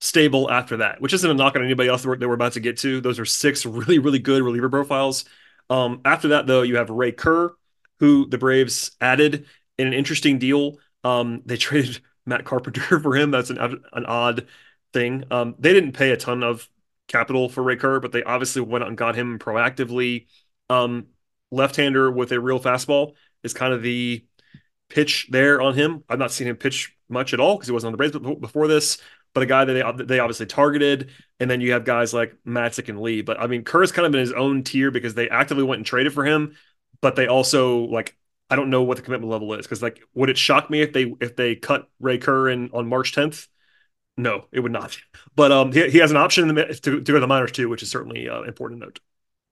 [0.00, 2.54] stable after that, which isn't a knock on anybody else that we're, that we're about
[2.54, 3.02] to get to.
[3.02, 5.26] Those are six really, really good reliever profiles.
[5.68, 7.54] Um, after that, though, you have Ray Kerr,
[8.00, 9.44] who the Braves added
[9.76, 10.78] in an interesting deal.
[11.04, 13.30] Um, they traded Matt Carpenter for him.
[13.30, 14.46] That's an, an odd
[14.94, 15.24] thing.
[15.30, 16.70] Um, they didn't pay a ton of
[17.08, 20.26] capital for Ray Kerr, but they obviously went out and got him proactively.
[20.70, 21.06] Um,
[21.50, 24.24] left-hander with a real fastball is kind of the
[24.88, 26.04] pitch there on him.
[26.08, 28.68] I've not seen him pitch much at all because he wasn't on the Braves before
[28.68, 28.98] this.
[29.34, 32.88] But a guy that they they obviously targeted, and then you have guys like Matzek
[32.88, 33.20] and Lee.
[33.20, 35.80] But I mean, Kerr is kind of in his own tier because they actively went
[35.80, 36.54] and traded for him,
[37.00, 38.16] but they also like
[38.48, 40.92] I don't know what the commitment level is because like would it shock me if
[40.92, 43.48] they if they cut Ray Kerr in on March 10th?
[44.16, 44.96] No, it would not.
[45.34, 47.68] But um, he, he has an option the, to, to go to the minors too,
[47.68, 49.00] which is certainly uh, important to note.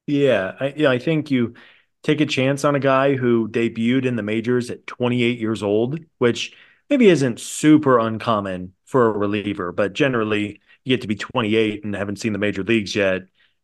[0.07, 1.55] Yeah, I, yeah, I think you
[2.03, 6.01] take a chance on a guy who debuted in the majors at 28 years old,
[6.19, 6.55] which
[6.91, 11.95] maybe isn't super uncommon for a reliever, but generally you get to be 28 and
[11.95, 13.23] haven't seen the major leagues yet.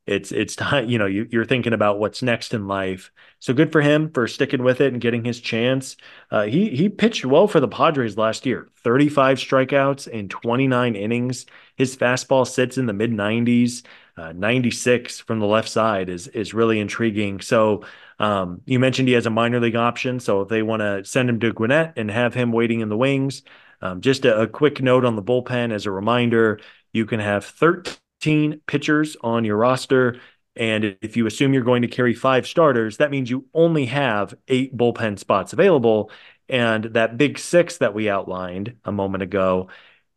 [0.09, 3.13] It's it's time, you know, you, you're thinking about what's next in life.
[3.41, 5.97] So good for him for sticking with it and getting his chance.
[6.31, 8.69] Uh, he he pitched well for the Padres last year.
[8.77, 11.47] 35 strikeouts in 29 innings.
[11.77, 13.85] His fastball sits in the mid 90s.
[14.17, 17.41] Uh, 96 from the left side is is really intriguing.
[17.41, 17.85] So
[18.19, 20.19] um, you mentioned he has a minor league option.
[20.21, 22.97] So if they want to send him to Gwinnett and have him waiting in the
[22.97, 23.43] wings,
[23.81, 26.61] um, just a, a quick note on the bullpen as a reminder:
[26.93, 30.21] you can have 13 pitchers on your roster.
[30.57, 34.35] And if you assume you're going to carry five starters, that means you only have
[34.49, 36.11] eight bullpen spots available.
[36.49, 39.69] And that big six that we outlined a moment ago,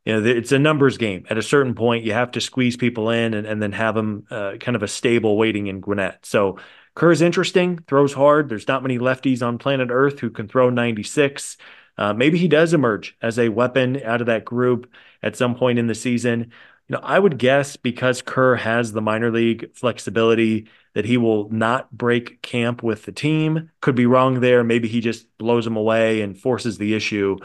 [0.05, 1.25] you know, it's a numbers game.
[1.29, 4.25] At a certain point, you have to squeeze people in and, and then have them
[4.31, 6.25] uh, kind of a stable waiting in Gwinnett.
[6.25, 6.57] So
[6.95, 8.49] Kerr's interesting, throws hard.
[8.49, 11.57] There's not many lefties on planet Earth who can throw 96.
[11.97, 14.91] Uh, maybe he does emerge as a weapon out of that group
[15.21, 16.51] at some point in the season.
[16.91, 21.49] You know, I would guess because Kerr has the minor league flexibility that he will
[21.49, 23.71] not break camp with the team.
[23.79, 24.61] Could be wrong there.
[24.65, 27.37] Maybe he just blows him away and forces the issue.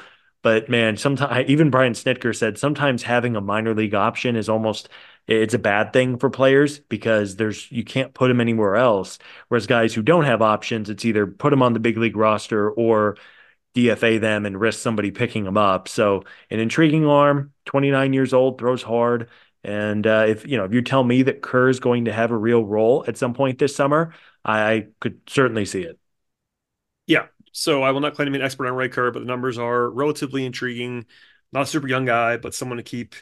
[0.43, 4.89] But man, sometimes even Brian Snitker said sometimes having a minor league option is almost
[5.29, 9.17] it's a bad thing for players because there's you can't put them anywhere else.
[9.47, 12.69] Whereas guys who don't have options, it's either put them on the big league roster
[12.73, 13.17] or
[13.77, 15.87] DFA them and risk somebody picking them up.
[15.87, 19.29] So an intriguing arm, 29 years old, throws hard.
[19.63, 22.31] And uh, if you know if you tell me that Kerr is going to have
[22.31, 24.15] a real role at some point this summer,
[24.45, 25.99] I, I could certainly see it.
[27.07, 27.27] Yeah.
[27.53, 29.59] So I will not claim to be an expert on Ray Kerr, but the numbers
[29.59, 31.07] are relatively intriguing.
[31.53, 33.15] Not a super young guy, but someone to keep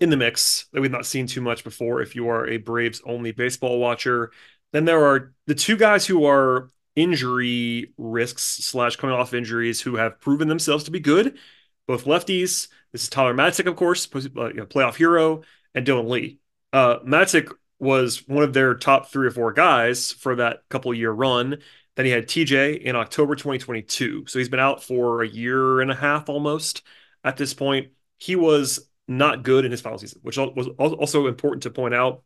[0.00, 3.00] in the mix that we've not seen too much before if you are a Braves
[3.04, 4.32] only baseball watcher.
[4.72, 9.96] Then there are the two guys who are injury risks slash coming off injuries who
[9.96, 11.38] have proven themselves to be good,
[11.86, 12.68] both lefties.
[12.92, 15.42] This is Tyler Matzek, of course, uh, playoff hero,
[15.74, 16.38] and Dylan Lee.
[16.72, 21.10] Uh, Matzek was one of their top three or four guys for that couple year
[21.10, 21.58] run.
[21.96, 24.26] Then he had TJ in October 2022.
[24.26, 26.82] So he's been out for a year and a half almost
[27.22, 27.88] at this point.
[28.18, 32.22] He was not good in his final season, which was also important to point out.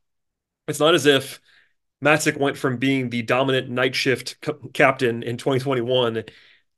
[0.68, 1.40] It's not as if
[2.04, 4.36] Matzek went from being the dominant night shift
[4.72, 6.24] captain in 2021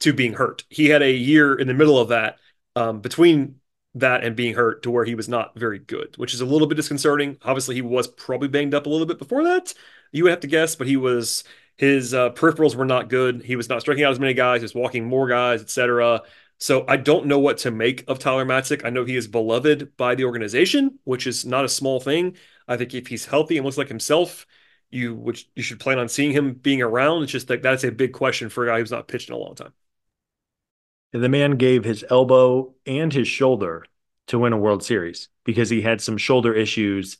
[0.00, 0.64] to being hurt.
[0.68, 2.38] He had a year in the middle of that,
[2.74, 3.56] um, between
[3.94, 6.66] that and being hurt, to where he was not very good, which is a little
[6.66, 7.36] bit disconcerting.
[7.42, 9.74] Obviously, he was probably banged up a little bit before that.
[10.12, 11.44] You would have to guess, but he was
[11.76, 13.42] his uh, peripherals were not good.
[13.42, 14.60] He was not striking out as many guys.
[14.60, 16.22] He was walking more guys, etc.
[16.58, 18.84] So I don't know what to make of Tyler Matzek.
[18.84, 22.36] I know he is beloved by the organization, which is not a small thing.
[22.68, 24.46] I think if he's healthy and looks like himself,
[24.90, 27.22] you which you should plan on seeing him being around.
[27.22, 29.38] It's just that that's a big question for a guy who's not pitched in a
[29.38, 29.72] long time.
[31.12, 33.84] The man gave his elbow and his shoulder
[34.28, 37.18] to win a World Series because he had some shoulder issues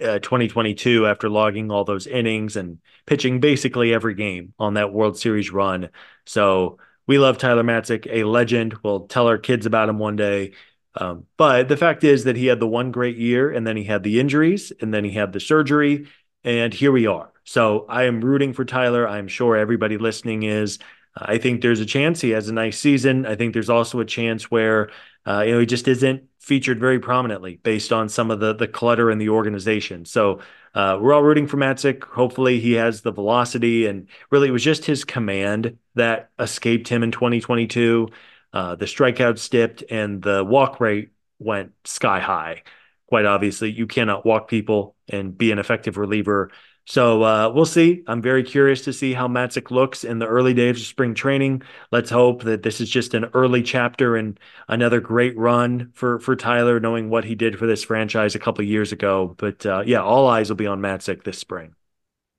[0.00, 5.18] uh, 2022 after logging all those innings and pitching basically every game on that World
[5.18, 5.90] Series run.
[6.24, 8.76] So we love Tyler Matzek, a legend.
[8.82, 10.52] We'll tell our kids about him one day.
[10.94, 13.84] Um, but the fact is that he had the one great year and then he
[13.84, 16.06] had the injuries and then he had the surgery.
[16.48, 17.30] And here we are.
[17.44, 19.06] So I am rooting for Tyler.
[19.06, 20.78] I'm sure everybody listening is.
[21.14, 23.26] I think there's a chance he has a nice season.
[23.26, 24.88] I think there's also a chance where
[25.26, 28.66] uh, you know he just isn't featured very prominently based on some of the the
[28.66, 30.06] clutter in the organization.
[30.06, 30.40] So
[30.74, 32.02] uh, we're all rooting for Matzek.
[32.04, 37.02] Hopefully, he has the velocity, and really, it was just his command that escaped him
[37.02, 38.08] in 2022.
[38.54, 42.62] Uh, the strikeouts dipped, and the walk rate went sky high.
[43.08, 46.50] Quite obviously, you cannot walk people and be an effective reliever
[46.88, 48.02] so uh, we'll see.
[48.06, 51.60] I'm very curious to see how Matzek looks in the early days of spring training.
[51.92, 56.34] Let's hope that this is just an early chapter and another great run for for
[56.34, 59.34] Tyler, knowing what he did for this franchise a couple years ago.
[59.36, 61.74] But uh, yeah, all eyes will be on Matzek this spring.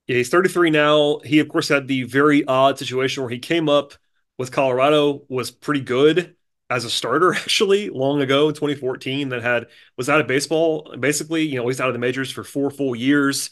[0.07, 1.19] Yeah, he's 33 now.
[1.23, 3.93] He of course had the very odd situation where he came up
[4.39, 6.35] with Colorado, was pretty good,
[6.69, 9.67] as a starter actually long ago in 2014 that had
[9.97, 12.95] was out of baseball basically you know he's out of the majors for four full
[12.95, 13.49] years.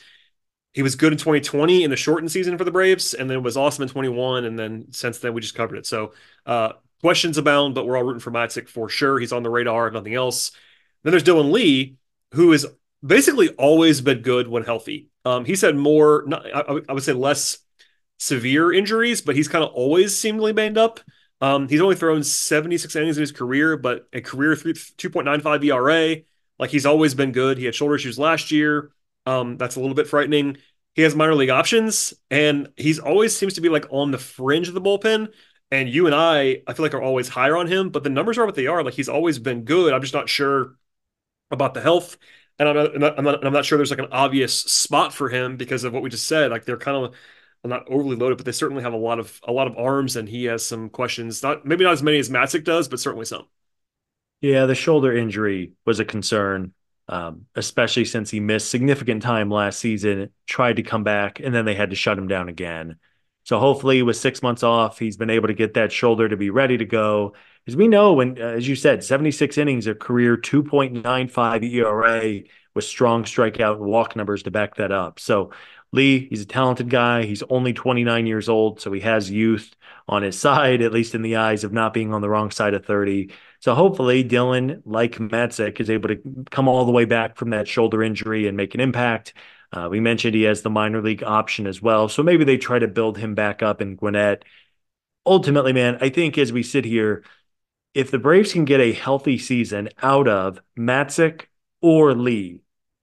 [0.73, 3.57] He was good in 2020 in the shortened season for the braves and then was
[3.57, 5.87] awesome in 21 and then since then we just covered it.
[5.87, 6.13] So
[6.45, 9.19] uh, questions abound but we're all rooting for Matzek for sure.
[9.19, 10.51] He's on the radar if nothing else.
[11.03, 11.95] Then there's dylan lee
[12.33, 12.65] who has
[13.03, 15.07] basically always been good when healthy.
[15.25, 17.57] Um, he's had more not, I, I would say less
[18.19, 20.99] severe injuries but he's kind of always seemingly banged up
[21.41, 26.23] um, he's only thrown 76 innings in his career, but a career 2.95 ERA.
[26.59, 27.57] Like he's always been good.
[27.57, 28.91] He had shoulder issues last year.
[29.25, 30.57] Um, that's a little bit frightening.
[30.95, 34.67] He has minor league options, and he's always seems to be like on the fringe
[34.67, 35.31] of the bullpen.
[35.69, 38.37] And you and I, I feel like are always higher on him, but the numbers
[38.37, 38.83] are what they are.
[38.83, 39.93] Like he's always been good.
[39.93, 40.75] I'm just not sure
[41.51, 42.17] about the health,
[42.59, 45.13] and I'm not, I'm not, I'm not, I'm not sure there's like an obvious spot
[45.13, 46.51] for him because of what we just said.
[46.51, 47.15] Like they're kind of
[47.67, 50.27] not overly loaded, but they certainly have a lot of a lot of arms, and
[50.27, 51.43] he has some questions.
[51.43, 53.47] Not maybe not as many as Matzek does, but certainly some.
[54.41, 56.73] Yeah, the shoulder injury was a concern,
[57.07, 60.29] um, especially since he missed significant time last season.
[60.45, 62.97] Tried to come back, and then they had to shut him down again.
[63.43, 66.49] So hopefully, with six months off, he's been able to get that shoulder to be
[66.49, 67.33] ready to go.
[67.65, 72.41] As we know, when uh, as you said, 76 innings, a career 2.95 ERA
[72.73, 75.19] with strong strikeout and walk numbers to back that up.
[75.19, 75.51] So
[75.91, 77.23] Lee, he's a talented guy.
[77.23, 79.75] He's only 29 years old, so he has youth
[80.07, 82.73] on his side, at least in the eyes of not being on the wrong side
[82.73, 83.31] of 30.
[83.59, 86.21] So hopefully Dylan, like Matzek, is able to
[86.51, 89.33] come all the way back from that shoulder injury and make an impact.
[89.71, 92.07] Uh, we mentioned he has the minor league option as well.
[92.07, 94.45] So maybe they try to build him back up in Gwinnett.
[95.25, 97.23] Ultimately, man, I think as we sit here,
[97.93, 101.45] if the Braves can get a healthy season out of Matzek
[101.81, 102.61] or Lee,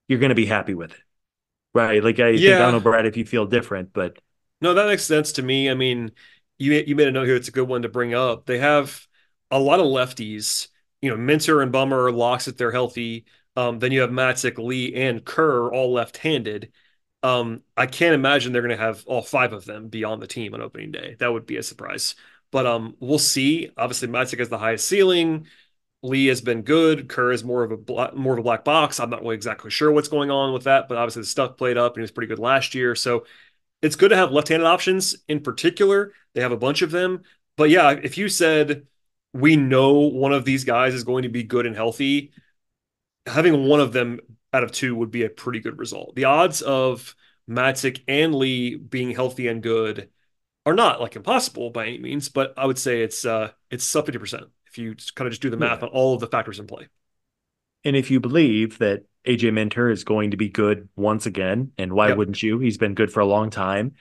[0.08, 1.03] you're going to be happy with it.
[1.74, 2.02] Right.
[2.02, 2.50] Like I yeah.
[2.50, 4.18] think I don't know, Brad, if you feel different, but
[4.60, 5.68] no, that makes sense to me.
[5.68, 6.12] I mean,
[6.58, 7.36] you you made a note here.
[7.36, 8.46] It's a good one to bring up.
[8.46, 9.06] They have
[9.50, 10.68] a lot of lefties.
[11.02, 13.26] You know, Minter and Bummer locks if they're healthy.
[13.56, 16.72] Um, then you have Matzek, Lee, and Kerr all left-handed.
[17.22, 20.26] Um, I can't imagine they're going to have all five of them be on the
[20.26, 21.16] team on opening day.
[21.18, 22.16] That would be a surprise.
[22.50, 23.70] But um, we'll see.
[23.76, 25.46] Obviously, Matzek has the highest ceiling.
[26.04, 27.08] Lee has been good.
[27.08, 29.00] Kerr is more of a black, more of a black box.
[29.00, 31.78] I'm not really exactly sure what's going on with that, but obviously the stuff played
[31.78, 32.94] up and he was pretty good last year.
[32.94, 33.24] So
[33.80, 36.12] it's good to have left-handed options in particular.
[36.34, 37.22] They have a bunch of them.
[37.56, 38.86] But yeah, if you said
[39.32, 42.32] we know one of these guys is going to be good and healthy,
[43.24, 44.20] having one of them
[44.52, 46.14] out of two would be a pretty good result.
[46.16, 47.16] The odds of
[47.48, 50.10] Matzek and Lee being healthy and good
[50.66, 54.06] are not like impossible by any means, but I would say it's uh it's sub
[54.06, 54.44] 50%
[54.74, 55.86] if you kind of just do the math yeah.
[55.86, 56.88] on all of the factors in play.
[57.84, 61.92] And if you believe that AJ Minter is going to be good once again, and
[61.92, 62.16] why yep.
[62.16, 62.58] wouldn't you?
[62.58, 63.92] He's been good for a long time.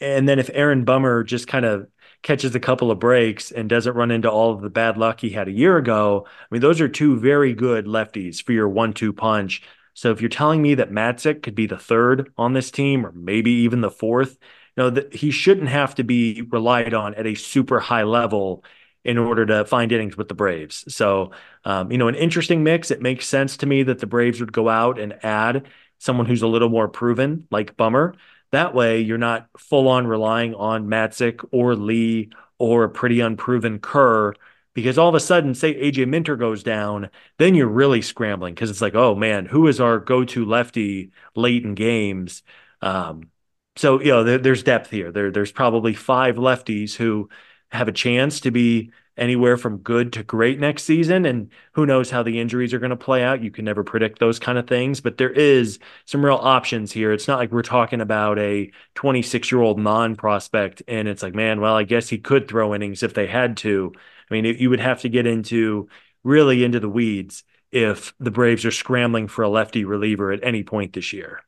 [0.00, 1.86] And then if Aaron Bummer just kind of
[2.22, 5.30] catches a couple of breaks and doesn't run into all of the bad luck he
[5.30, 8.94] had a year ago, I mean, those are two very good lefties for your one
[8.94, 9.62] two punch.
[9.92, 13.12] So if you're telling me that Matzek could be the third on this team, or
[13.12, 14.38] maybe even the fourth,
[14.76, 18.64] you know, that he shouldn't have to be relied on at a super high level
[19.06, 20.84] in order to find innings with the Braves.
[20.92, 21.30] So,
[21.64, 22.90] um, you know, an interesting mix.
[22.90, 26.42] It makes sense to me that the Braves would go out and add someone who's
[26.42, 28.14] a little more proven, like Bummer.
[28.50, 33.78] That way, you're not full on relying on Matzek or Lee or a pretty unproven
[33.78, 34.34] Kerr.
[34.74, 38.70] Because all of a sudden, say AJ Minter goes down, then you're really scrambling because
[38.70, 42.42] it's like, oh man, who is our go to lefty late in games?
[42.82, 43.30] Um,
[43.76, 45.12] so you know, there, there's depth here.
[45.12, 47.28] There, there's probably five lefties who
[47.72, 51.24] have a chance to be anywhere from good to great next season.
[51.24, 53.42] And who knows how the injuries are going to play out.
[53.42, 57.12] You can never predict those kind of things, but there is some real options here.
[57.12, 61.34] It's not like we're talking about a 26 year old non prospect and it's like,
[61.34, 63.92] man, well, I guess he could throw innings if they had to.
[64.30, 65.88] I mean, it, you would have to get into
[66.22, 70.62] really into the weeds if the Braves are scrambling for a lefty reliever at any
[70.62, 71.40] point this year.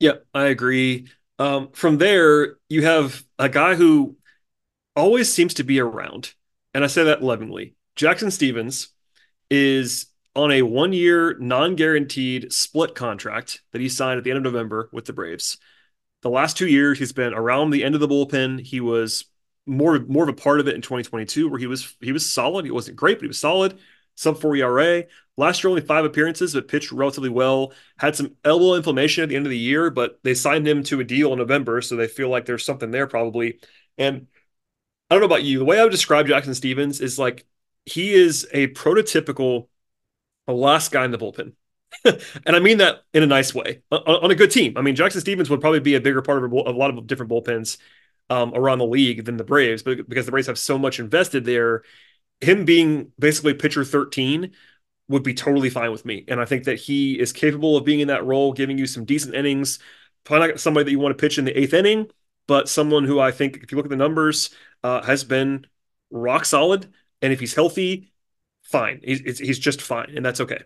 [0.00, 1.08] Yeah, I agree.
[1.38, 4.16] Um, from there, you have a guy who
[4.96, 6.34] always seems to be around.
[6.72, 7.74] And I say that lovingly.
[7.96, 8.88] Jackson Stevens
[9.50, 14.38] is on a one year, non guaranteed split contract that he signed at the end
[14.38, 15.58] of November with the Braves.
[16.22, 18.60] The last two years, he's been around the end of the bullpen.
[18.60, 19.26] He was
[19.66, 22.64] more more of a part of it in 2022, where he was he was solid.
[22.64, 23.78] He wasn't great, but he was solid.
[24.16, 25.04] Sub four ERA.
[25.36, 27.72] Last year, only five appearances, but pitched relatively well.
[27.98, 31.00] Had some elbow inflammation at the end of the year, but they signed him to
[31.00, 33.58] a deal in November, so they feel like there's something there probably.
[33.98, 34.28] And
[35.14, 35.60] I don't know about you.
[35.60, 37.46] The way I would describe Jackson Stevens is like
[37.86, 39.68] he is a prototypical
[40.48, 41.52] last guy in the bullpen.
[42.04, 44.76] and I mean that in a nice way on, on, a good team.
[44.76, 47.06] I mean, Jackson Stevens would probably be a bigger part of a, a lot of
[47.06, 47.76] different bullpens
[48.28, 51.44] um, around the league than the Braves, but because the Braves have so much invested
[51.44, 51.84] there,
[52.40, 54.50] him being basically pitcher 13
[55.06, 56.24] would be totally fine with me.
[56.26, 59.04] And I think that he is capable of being in that role, giving you some
[59.04, 59.78] decent innings.
[60.24, 62.10] Probably not somebody that you want to pitch in the eighth inning,
[62.46, 64.50] but someone who I think, if you look at the numbers,
[64.82, 65.66] uh, has been
[66.10, 66.92] rock solid.
[67.22, 68.12] And if he's healthy,
[68.62, 69.00] fine.
[69.02, 70.12] He's, he's just fine.
[70.16, 70.62] And that's okay.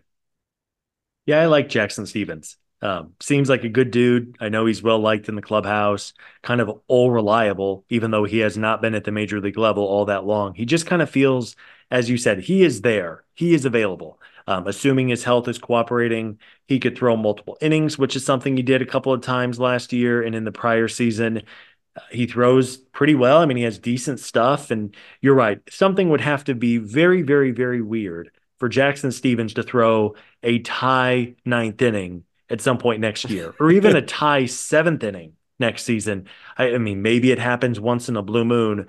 [1.27, 2.57] Yeah, I like Jackson Stevens.
[2.81, 4.37] Um, seems like a good dude.
[4.41, 6.13] I know he's well liked in the clubhouse,
[6.43, 9.85] kind of all reliable, even though he has not been at the major league level
[9.85, 10.55] all that long.
[10.55, 11.57] He just kind of feels,
[11.91, 14.21] as you said, he is there, he is available.
[14.47, 18.63] Um, assuming his health is cooperating, he could throw multiple innings, which is something he
[18.63, 21.43] did a couple of times last year and in the prior season.
[22.11, 23.39] He throws pretty well.
[23.39, 24.71] I mean, he has decent stuff.
[24.71, 25.61] And you're right.
[25.71, 30.59] Something would have to be very, very, very weird for Jackson Stephens to throw a
[30.61, 35.85] tie ninth inning at some point next year, or even a tie seventh inning next
[35.85, 36.27] season.
[36.57, 38.87] I, I, mean, maybe it happens once in a blue moon,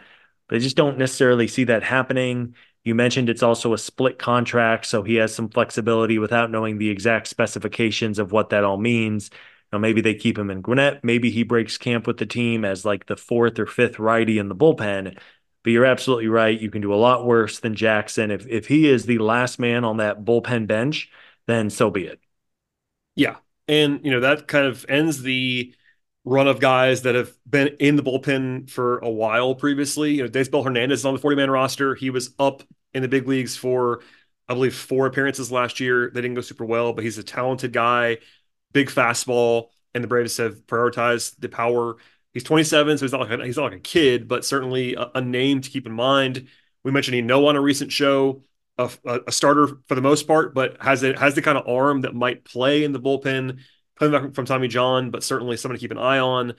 [0.47, 2.55] but I just don't necessarily see that happening.
[2.83, 6.89] You mentioned it's also a split contract, so he has some flexibility without knowing the
[6.89, 9.29] exact specifications of what that all means.
[9.71, 11.03] Now, maybe they keep him in Gwinnett.
[11.03, 14.49] Maybe he breaks camp with the team as like the fourth or fifth righty in
[14.49, 15.17] the bullpen.
[15.63, 16.59] But you're absolutely right.
[16.59, 18.31] You can do a lot worse than Jackson.
[18.31, 21.11] If if he is the last man on that bullpen bench,
[21.47, 22.19] then so be it.
[23.15, 25.73] Yeah, and, you know, that kind of ends the
[26.25, 30.15] run of guys that have been in the bullpen for a while previously.
[30.15, 31.95] You know, Daysbel Hernandez is on the 40 man roster.
[31.95, 32.63] He was up
[32.93, 34.01] in the big leagues for,
[34.47, 36.09] I believe, four appearances last year.
[36.13, 38.17] They didn't go super well, but he's a talented guy,
[38.71, 41.97] big fastball, and the Braves have prioritized the power.
[42.33, 45.09] He's 27, so he's not like a, he's not like a kid, but certainly a,
[45.15, 46.47] a name to keep in mind.
[46.83, 48.43] We mentioned Ynoa on a recent show
[48.79, 52.01] a, a, starter for the most part, but has it has the kind of arm
[52.01, 53.59] that might play in the bullpen.
[53.97, 56.53] Coming back from Tommy John, but certainly someone to keep an eye on.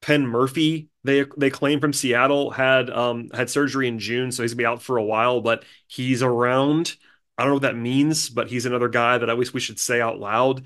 [0.00, 4.52] Penn Murphy, they they claim from Seattle had um had surgery in June, so he's
[4.52, 6.94] gonna be out for a while, but he's around.
[7.36, 9.80] I don't know what that means, but he's another guy that I wish we should
[9.80, 10.64] say out loud.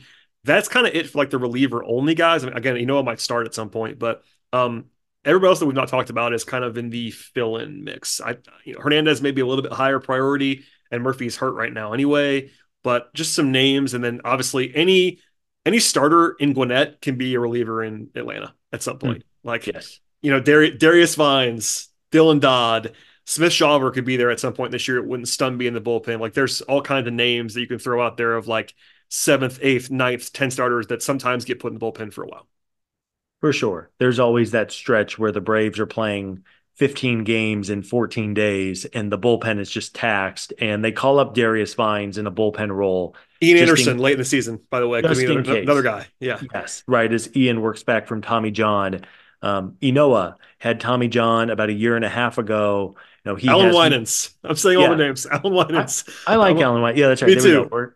[0.49, 2.43] That's kind of it for like the reliever only guys.
[2.43, 4.23] I mean, again, you know, I might start at some point, but
[4.53, 4.87] um,
[5.25, 8.21] everybody else that we've not talked about is kind of in the fill-in mix.
[8.21, 11.73] I, you know, Hernandez may be a little bit higher priority and Murphy's hurt right
[11.73, 12.51] now anyway.
[12.83, 15.19] But just some names, and then obviously any
[15.67, 19.19] any starter in Gwinnett can be a reliever in Atlanta at some point.
[19.19, 19.25] Mm.
[19.45, 20.01] Like yes.
[20.23, 22.93] you know, Dar- Darius Vines, Dylan Dodd,
[23.27, 24.97] Smith Shawver could be there at some point this year.
[24.97, 26.21] It wouldn't stun me in the bullpen.
[26.21, 28.73] Like there's all kinds of names that you can throw out there of like
[29.09, 32.47] seventh, eighth, ninth, ten starters that sometimes get put in the bullpen for a while.
[33.41, 33.91] For sure.
[33.99, 36.45] There's always that stretch where the Braves are playing
[36.75, 41.35] 15 games in 14 days and the bullpen is just taxed and they call up
[41.35, 43.17] Darius Vines in a bullpen role.
[43.43, 46.07] Ian Anderson in, late in the season, by the way, just in another, another, guy.
[46.21, 46.41] Yeah.
[46.53, 46.83] Yes.
[46.87, 47.13] Right.
[47.13, 49.03] As Ian works back from Tommy John.
[49.41, 52.97] Um, Ynoa had Tommy John about a year and a half ago.
[53.25, 54.35] You know, he Allan Winans.
[54.43, 54.87] I'm saying yeah.
[54.87, 55.27] all the names.
[55.31, 56.05] Allan Winans.
[56.27, 56.99] I, I like Allan, Allan Winans.
[56.99, 57.29] Yeah, that's right.
[57.29, 57.93] Me there too.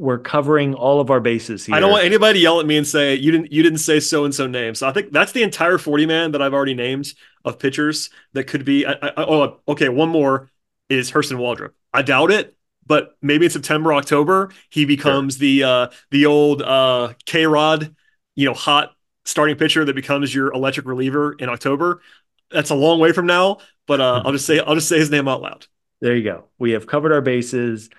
[0.00, 1.74] We're, covering all of our bases here.
[1.74, 4.00] I don't want anybody to yell at me and say you didn't you didn't say
[4.00, 4.74] so and so name.
[4.74, 7.12] So I think that's the entire 40 man that I've already named
[7.44, 8.86] of pitchers that could be.
[8.86, 9.88] I, I, oh, okay.
[9.88, 10.50] One more
[10.88, 11.70] is Hurston Waldrep.
[11.92, 15.40] I doubt it, but maybe in September, October, he becomes sure.
[15.40, 17.94] the uh, the old uh, K Rod,
[18.34, 18.94] you know, hot
[19.24, 22.02] starting pitcher that becomes your electric reliever in October.
[22.50, 25.10] That's a long way from now, but uh, I'll just say I'll just say his
[25.10, 25.66] name out loud.
[26.00, 26.46] There you go.
[26.58, 27.90] We have covered our bases.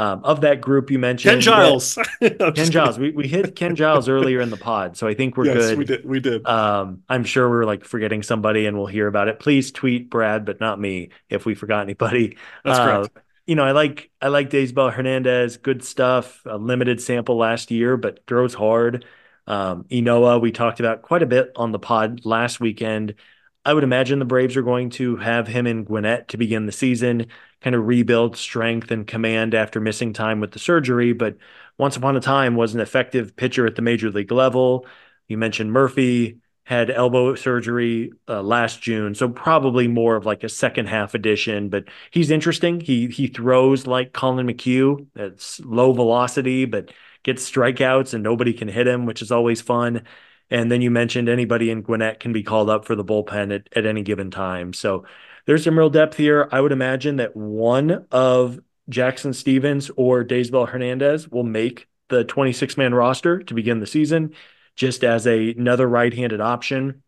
[0.00, 1.98] Um, of that group you mentioned, Ken Giles.
[2.20, 2.98] Ken Giles.
[2.98, 5.56] We, we hit Ken Giles earlier in the pod, so I think we're good.
[5.56, 5.78] yes, good.
[5.78, 6.04] We did.
[6.06, 6.46] We did.
[6.46, 9.38] Um, I'm sure we're like forgetting somebody, and we'll hear about it.
[9.40, 12.38] Please tweet Brad, but not me, if we forgot anybody.
[12.64, 13.18] That's uh, correct.
[13.44, 15.58] You know, I like I like Daysbel Hernandez.
[15.58, 16.40] Good stuff.
[16.46, 19.04] A limited sample last year, but throws hard.
[19.46, 23.16] Um, Ynoa, we talked about quite a bit on the pod last weekend.
[23.64, 26.72] I would imagine the Braves are going to have him in Gwinnett to begin the
[26.72, 27.26] season
[27.60, 31.36] kind of rebuild strength and command after missing time with the surgery, but
[31.78, 34.86] once upon a time was an effective pitcher at the major league level.
[35.28, 40.48] You mentioned Murphy had elbow surgery uh, last June, so probably more of like a
[40.48, 41.68] second half addition.
[41.68, 42.80] But he's interesting.
[42.80, 45.06] He he throws like Collin McHugh.
[45.16, 46.92] It's low velocity, but
[47.22, 50.04] gets strikeouts and nobody can hit him, which is always fun.
[50.50, 53.68] And then you mentioned anybody in Gwinnett can be called up for the bullpen at,
[53.76, 54.72] at any given time.
[54.72, 55.04] So
[55.46, 56.48] there's some real depth here.
[56.50, 62.76] I would imagine that one of Jackson Stephens or Daysbel Hernandez will make the 26
[62.76, 64.34] man roster to begin the season,
[64.76, 67.02] just as a, another right handed option.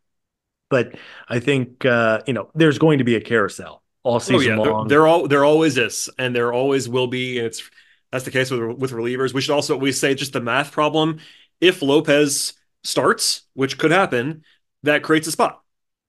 [0.70, 0.95] But
[1.28, 4.70] I think uh, you know there's going to be a carousel all season oh, yeah.
[4.70, 4.88] long.
[4.88, 7.38] There, there, all there always is, and there always will be.
[7.38, 7.62] And it's
[8.11, 9.34] that's the case with with relievers.
[9.34, 11.18] We should also we say just the math problem.
[11.61, 12.55] If Lopez
[12.85, 14.45] starts, which could happen,
[14.83, 15.62] that creates a spot.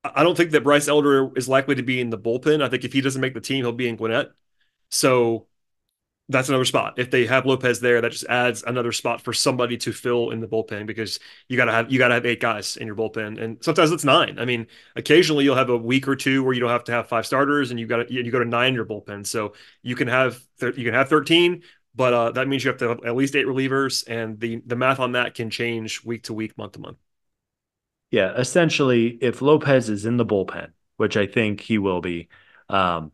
[0.04, 2.62] I don't think that Bryce Elder is likely to be in the bullpen.
[2.62, 4.32] I think if he doesn't make the team, he'll be in Gwinnett.
[4.90, 5.48] So
[6.30, 6.96] that's another spot.
[6.98, 10.40] If they have Lopez there, that just adds another spot for somebody to fill in
[10.40, 11.20] the bullpen because
[11.50, 14.40] you gotta have you gotta have eight guys in your bullpen, and sometimes it's nine.
[14.40, 17.08] I mean, occasionally you'll have a week or two where you don't have to have
[17.08, 19.28] five starters, and you got you go to nine in your bullpen.
[19.28, 21.64] So you can have you can have thirteen,
[21.96, 24.76] but uh, that means you have to have at least eight relievers, and the the
[24.76, 26.98] math on that can change week to week, month to month.
[28.12, 32.30] Yeah, essentially, if Lopez is in the bullpen, which I think he will be,
[32.70, 33.12] um,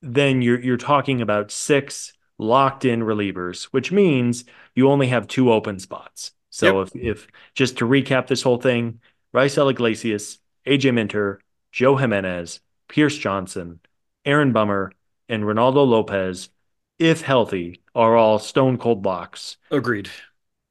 [0.00, 4.44] then you're you're talking about six locked in relievers, which means
[4.74, 6.32] you only have two open spots.
[6.50, 6.88] So yep.
[6.94, 9.00] if, if just to recap this whole thing,
[9.34, 11.40] Raisel Iglesias, AJ Minter,
[11.70, 13.80] Joe Jimenez, Pierce Johnson,
[14.24, 14.92] Aaron Bummer,
[15.28, 16.50] and Reynaldo Lopez,
[16.98, 19.56] if healthy, are all stone cold locks.
[19.70, 20.10] Agreed.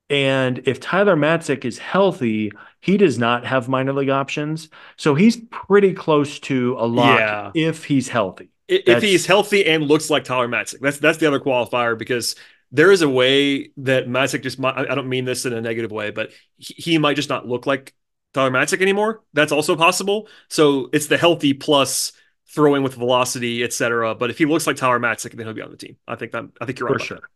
[0.09, 2.51] And if Tyler Matzek is healthy,
[2.82, 4.69] he does not have minor league options.
[4.97, 7.51] So he's pretty close to a lock yeah.
[7.55, 9.03] if he's healthy if that's...
[9.03, 10.80] he's healthy and looks like Tyler Matzek.
[10.80, 12.36] That's that's the other qualifier because
[12.72, 15.91] there is a way that Matzek just might, I don't mean this in a negative
[15.91, 17.93] way, but he, he might just not look like
[18.34, 19.24] Tyler Matzek anymore.
[19.34, 20.30] That's also possible.
[20.47, 22.13] So it's the healthy plus
[22.54, 24.16] throwing with velocity, etc.
[24.16, 25.97] But if he looks like Tyler Matzek, then he'll be on the team.
[26.08, 26.99] I think that I think you're right.
[26.99, 27.18] For sure.
[27.18, 27.28] That.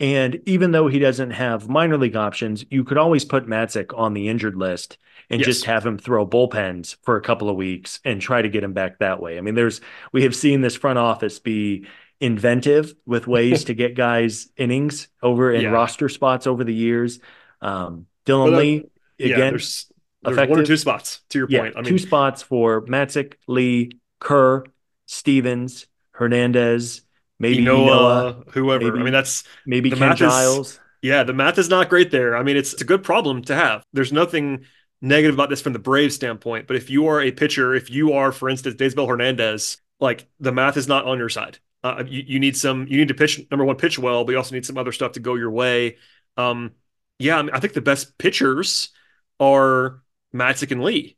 [0.00, 4.14] And even though he doesn't have minor league options, you could always put Matzek on
[4.14, 4.96] the injured list
[5.28, 5.46] and yes.
[5.46, 8.72] just have him throw bullpens for a couple of weeks and try to get him
[8.72, 9.38] back that way.
[9.38, 9.80] I mean, there's
[10.12, 11.86] we have seen this front office be
[12.20, 15.70] inventive with ways to get guys innings over in yeah.
[15.70, 17.18] roster spots over the years.
[17.60, 18.76] Um, Dylan uh, Lee
[19.18, 19.90] again, yeah, there's,
[20.22, 21.74] there's one or two spots to your point.
[21.76, 24.64] I mean, two spots for Matzek, Lee, Kerr,
[25.06, 27.02] Stephens, Hernandez,
[27.38, 28.84] maybe Ynoa, whoever.
[28.84, 30.72] Maybe, I mean, that's maybe Ken Giles.
[30.72, 32.36] Is, yeah, the math is not great there.
[32.36, 33.84] I mean, it's, it's a good problem to have.
[33.92, 34.64] There's nothing
[35.00, 38.14] negative about this from the Braves standpoint, but if you are a pitcher, if you
[38.14, 41.58] are, for instance, Daysbel Hernandez, like the math is not on your side.
[41.84, 44.38] Uh, you, you need some, you need to pitch number one, pitch well, but you
[44.38, 45.96] also need some other stuff to go your way.
[46.36, 46.72] Um,
[47.20, 48.90] yeah, I, mean, I think the best pitchers
[49.38, 50.02] are
[50.34, 51.16] Matzek and Lee,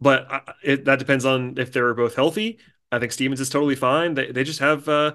[0.00, 2.58] but I, it, that depends on if they're both healthy.
[2.92, 4.14] I think Stephens is totally fine.
[4.14, 5.14] They they just have uh,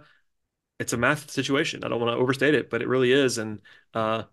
[0.80, 1.84] it's a math situation.
[1.84, 3.62] I don't want to overstate it, but it really is, and
[3.94, 4.24] uh,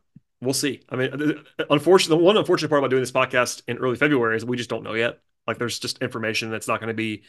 [0.40, 0.82] we'll see.
[0.88, 4.44] I mean, unfortunately, the one unfortunate part about doing this podcast in early February is
[4.44, 5.20] we just don't know yet.
[5.46, 7.22] Like, there's just information that's not going to be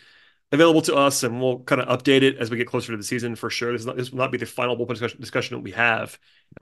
[0.51, 3.03] available to us, and we'll kind of update it as we get closer to the
[3.03, 3.71] season for sure.
[3.71, 6.17] This, not, this will not be the final bullpen discussion, discussion, that we have.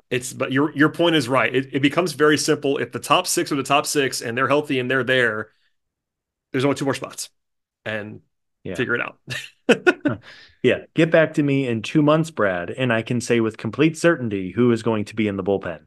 [0.09, 1.53] It's but your your point is right.
[1.55, 2.77] It, it becomes very simple.
[2.77, 5.51] If the top six are the top six and they're healthy and they're there,
[6.51, 7.29] there's only two more spots,
[7.85, 8.21] and
[8.63, 8.75] yeah.
[8.75, 9.19] figure it out.
[10.63, 13.97] yeah, get back to me in two months, Brad, and I can say with complete
[13.97, 15.81] certainty who is going to be in the bullpen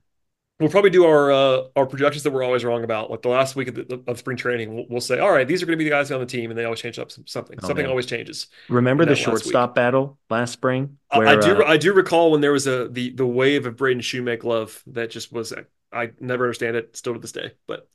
[0.60, 3.10] we'll probably do our uh, our projections that we're always wrong about.
[3.10, 5.62] Like the last week of, the, of spring training, we'll, we'll, say, all right, these
[5.62, 7.26] are going to be the guys on the team, and they always change up some,
[7.26, 7.58] something.
[7.62, 7.90] Oh, something man.
[7.90, 8.46] always changes.
[8.68, 10.98] Remember the shortstop battle last spring?
[11.12, 11.62] Where, I, I, do.
[11.62, 14.80] Uh, I do recall when there was a the the wave of Braden Shewmake love
[14.88, 15.52] that just was.
[15.92, 17.88] I never understand it still to this day, but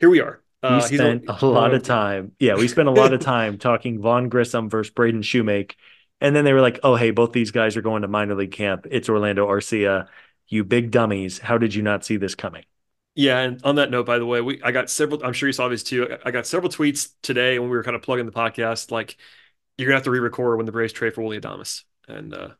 [0.00, 0.42] here we are.
[0.66, 2.32] Uh, we spent a, a lot of time.
[2.38, 5.74] Yeah, we spent a lot of time talking Vaughn Grissom versus Braden Shewmake.
[6.20, 8.52] And then they were like, oh, hey, both these guys are going to minor league
[8.52, 8.86] camp.
[8.90, 10.08] It's Orlando Arcia
[10.48, 12.64] you big dummies, how did you not see this coming?
[13.14, 15.24] Yeah, and on that note, by the way, we I got several.
[15.24, 16.18] I'm sure you saw these too.
[16.24, 18.90] I got several tweets today when we were kind of plugging the podcast.
[18.90, 19.16] Like,
[19.78, 21.84] you're gonna have to re-record when the Braves trade for Willy Adames.
[22.08, 22.50] And uh,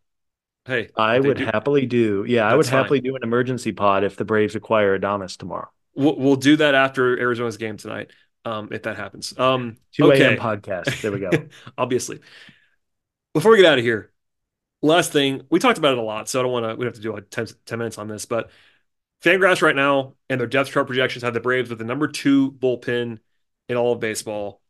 [0.65, 2.25] hey, I would do, happily do.
[2.27, 5.69] Yeah, I would happily do an emergency pod if the Braves acquire Adames tomorrow.
[5.97, 8.11] We'll, we'll do that after Arizona's game tonight,
[8.45, 9.37] um, if that happens.
[9.39, 10.23] Um, 2 a.m.
[10.23, 10.37] Okay.
[10.37, 11.01] podcast.
[11.01, 11.31] There we go.
[11.79, 12.21] Obviously,
[13.35, 14.13] before we get out of here,
[14.83, 16.75] last thing we talked about it a lot, so I don't want to.
[16.77, 18.51] We have to do like 10, 10 minutes on this, but
[19.23, 22.53] Fangraphs right now and their depth chart projections have the Braves with the number two
[22.53, 23.19] bullpen
[23.69, 24.61] in all of baseball.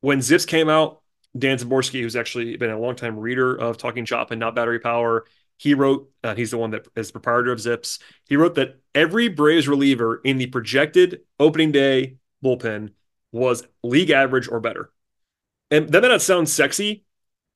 [0.00, 1.02] When ZiPS came out,
[1.36, 5.24] Dan Szymborski, who's actually been a longtime reader of Talking Chop and Not Battery Power,
[5.56, 8.00] he wrote, uh, he's the one that is proprietor of ZiPS.
[8.28, 12.90] He wrote that every Braves reliever in the projected opening day bullpen
[13.30, 14.90] was league average or better.
[15.70, 17.04] And that may not sound sexy,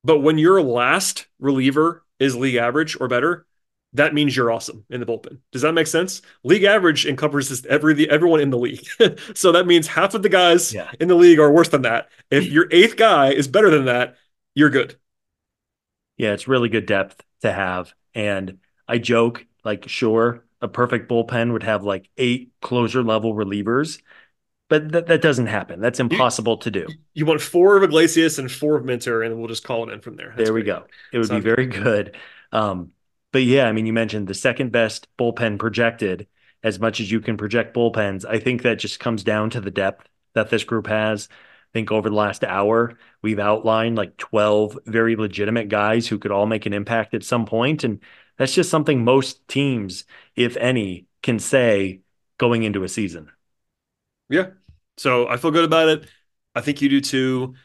[0.05, 3.45] but when your last reliever is league average or better,
[3.91, 5.39] that means you're awesome in the bullpen.
[5.51, 6.21] Does that make sense?
[6.45, 8.87] League average encompasses every the, everyone in the league.
[9.35, 10.91] so that means half of the guys yeah.
[11.01, 12.07] in the league are worse than that.
[12.31, 14.15] If your eighth guy is better than that,
[14.55, 14.95] you're good.
[16.15, 17.93] Yeah, it's really good depth to have.
[18.15, 23.99] And I joke, like, sure, a perfect bullpen would have like eight closure level relievers
[24.73, 25.79] but that, that doesn't happen.
[25.81, 26.87] That's impossible you, to do.
[27.13, 30.01] You want four of Iglesias and four of Minter, and we'll just call it in
[30.01, 30.33] from there.
[30.35, 30.85] That's there we go.
[31.11, 31.83] It would Sounds be very good.
[31.83, 32.17] good.
[32.51, 32.91] Um,
[33.31, 36.27] but yeah, I mean, you mentioned the second best bullpen projected.
[36.63, 39.69] As much as you can project bullpens, I think that just comes down to the
[39.69, 41.27] depth that this group has.
[41.29, 46.31] I think over the last hour, we've outlined like 12 very legitimate guys who could
[46.31, 47.83] all make an impact at some point.
[47.83, 47.99] And
[48.37, 50.05] that's just something most teams,
[50.35, 52.01] if any, can say
[52.37, 53.29] going into a season.
[54.29, 54.51] Yeah.
[54.97, 56.07] So I feel good about it.
[56.55, 57.55] I think you do too.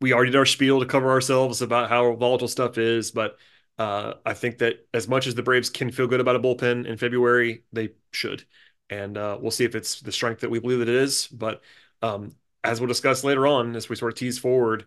[0.00, 3.38] We already did our spiel to cover ourselves about how volatile stuff is, but
[3.78, 6.86] uh, I think that as much as the Braves can feel good about a bullpen
[6.86, 8.44] in February, they should.
[8.88, 11.28] And uh, we'll see if it's the strength that we believe that it is.
[11.28, 11.62] But
[12.02, 12.34] um,
[12.64, 14.86] as we'll discuss later on, as we sort of tease forward,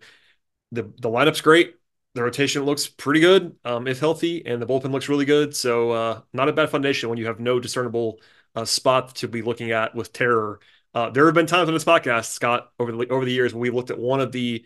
[0.72, 1.76] the the lineup's great.
[2.14, 5.54] The rotation looks pretty good, um, if healthy, and the bullpen looks really good.
[5.56, 8.20] So uh, not a bad foundation when you have no discernible
[8.54, 10.60] uh, spot to be looking at with terror.
[10.94, 13.60] Uh, there have been times on this podcast, Scott, over the over the years when
[13.60, 14.64] we've looked at one of the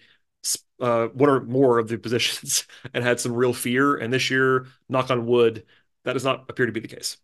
[0.81, 3.97] uh, one or more of the positions and had some real fear.
[3.97, 5.65] And this year, knock on wood,
[6.05, 7.17] that does not appear to be the case.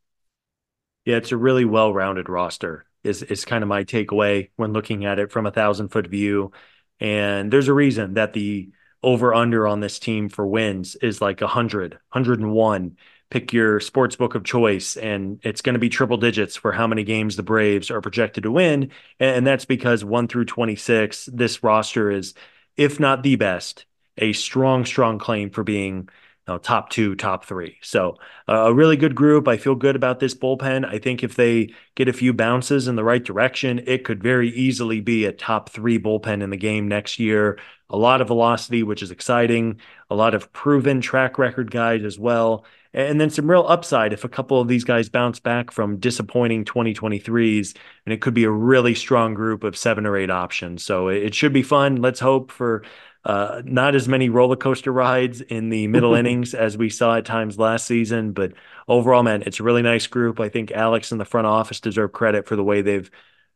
[1.05, 2.86] Yeah, it's a really well-rounded roster.
[3.02, 6.52] Is is kind of my takeaway when looking at it from a thousand foot view.
[6.98, 8.70] And there's a reason that the
[9.05, 12.97] over under on this team for wins is like 100, 101.
[13.31, 16.86] Pick your sports book of choice, and it's going to be triple digits for how
[16.86, 18.90] many games the Braves are projected to win.
[19.18, 22.35] And that's because one through 26, this roster is,
[22.76, 23.86] if not the best,
[24.18, 26.09] a strong, strong claim for being
[26.47, 27.78] know, top two, top three.
[27.82, 28.18] So
[28.48, 29.48] uh, a really good group.
[29.48, 30.85] I feel good about this bullpen.
[30.86, 34.51] I think if they get a few bounces in the right direction, it could very
[34.51, 37.59] easily be a top three bullpen in the game next year.
[37.94, 39.78] A lot of velocity, which is exciting.
[40.10, 42.64] A lot of proven track record guys as well.
[42.92, 46.64] And then some real upside if a couple of these guys bounce back from disappointing
[46.64, 50.84] 2023s, and it could be a really strong group of seven or eight options.
[50.84, 52.02] So it should be fun.
[52.02, 52.82] Let's hope for
[53.24, 57.24] uh, not as many roller coaster rides in the middle innings as we saw at
[57.24, 58.54] times last season, but
[58.88, 60.40] overall, man, it's a really nice group.
[60.40, 63.08] I think Alex and the front office deserve credit for the way they've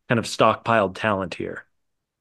[0.08, 1.67] kind of stockpiled talent here.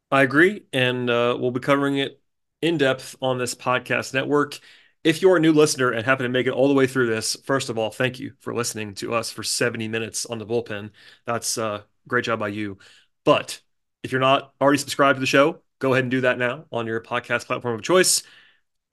[0.10, 2.22] I agree, and uh, we'll be covering it
[2.62, 4.60] in depth on this podcast network.
[5.04, 7.36] If you're a new listener and happen to make it all the way through this,
[7.46, 10.92] first of all, thank you for listening to us for 70 minutes on the bullpen.
[11.26, 12.78] That's a uh, great job by you.
[13.26, 13.60] But
[14.04, 16.88] if you're not already subscribed to the show, go ahead and do that now on
[16.88, 18.24] your podcast platform of choice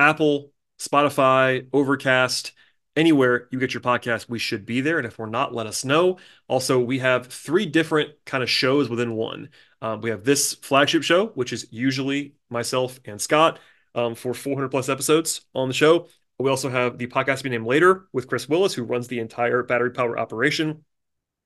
[0.01, 2.53] Apple, Spotify, Overcast,
[2.97, 4.99] anywhere you get your podcast, we should be there.
[4.99, 6.19] And if we're not, let us know.
[6.49, 9.51] Also, we have three different kind of shows within one.
[9.85, 13.59] Um, we have this flagship show, which is usually myself and Scott
[13.95, 16.09] um, for 400 plus episodes on the show.
[16.39, 19.63] We also have the podcast be named later with Chris Willis, who runs the entire
[19.63, 20.87] battery power operation,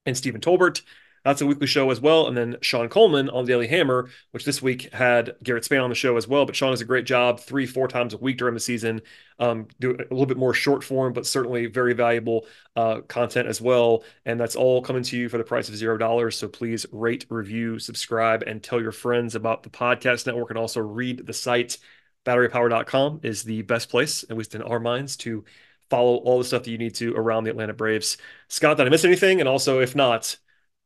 [0.07, 0.83] and Stephen Tolbert.
[1.29, 2.27] That's a weekly show as well.
[2.27, 5.95] And then Sean Coleman on Daily Hammer, which this week had Garrett Spain on the
[5.95, 6.47] show as well.
[6.47, 9.03] But Sean does a great job three, four times a week during the season.
[9.39, 12.47] Um, do a little bit more short form, but certainly very valuable
[12.77, 14.05] uh, content as well.
[14.25, 16.35] And that's all coming to you for the price of zero dollars.
[16.39, 20.81] So please rate, review, subscribe, and tell your friends about the podcast network and also
[20.81, 21.77] read the site.
[22.25, 25.45] Batterypower.com is the best place, at least in our minds, to
[25.91, 28.17] follow all the stuff that you need to around the Atlanta Braves.
[28.49, 29.41] Scott, did I miss anything?
[29.41, 30.39] And also, if not,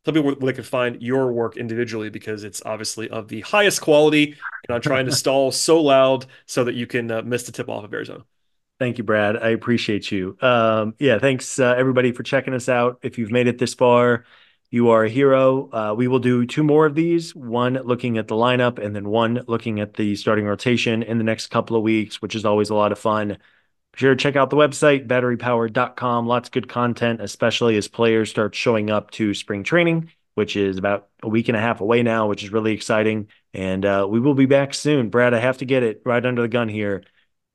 [0.05, 3.81] tell people where they can find your work individually because it's obviously of the highest
[3.81, 4.37] quality.
[4.69, 7.69] And I'm trying to stall so loud so that you can uh, miss the tip
[7.69, 8.25] off of Arizona.
[8.79, 9.37] Thank you, Brad.
[9.37, 10.37] I appreciate you.
[10.41, 12.99] Um, yeah, thanks uh, everybody for checking us out.
[13.03, 14.25] If you've made it this far,
[14.73, 15.71] you are a hero.
[15.71, 19.09] Uh, we will do two more of these one looking at the lineup and then
[19.09, 22.71] one looking at the starting rotation in the next couple of weeks, which is always
[22.71, 23.37] a lot of fun.
[23.93, 26.27] Be sure to check out the website, batterypower.com.
[26.27, 30.79] Lots of good content, especially as players start showing up to spring training, which is
[30.79, 33.29] about a week and a half away now, which is really exciting.
[33.53, 35.11] And uh, we will be back soon.
[35.11, 37.05] Brad, I have to get it right under the gun here.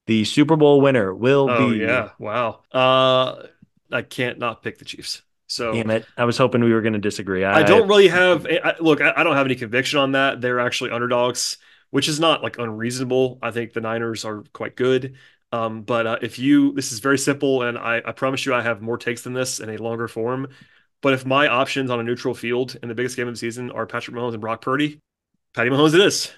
[0.06, 1.78] The Super Bowl winner will oh, be.
[1.78, 2.12] yeah.
[2.20, 2.62] Wow.
[2.72, 3.48] Uh,
[3.92, 5.24] I can't not pick the Chiefs.
[5.48, 6.06] So damn it!
[6.18, 7.46] I was hoping we were going to disagree.
[7.46, 8.46] I, I, don't really have.
[8.46, 10.42] I, look, I, I, don't have any conviction on that.
[10.42, 11.58] They're actually underdogs,
[11.90, 13.40] which is not like unreasonable.
[13.42, 15.16] I think the Niners are quite good.
[15.52, 18.62] Um, but uh, if you, this is very simple, and I, I promise you, I
[18.62, 20.48] have more takes than this in a longer form.
[21.02, 23.72] But if my options on a neutral field in the biggest game of the season
[23.72, 25.00] are Patrick Mahomes and Brock Purdy,
[25.54, 26.32] Patty Mahomes it is.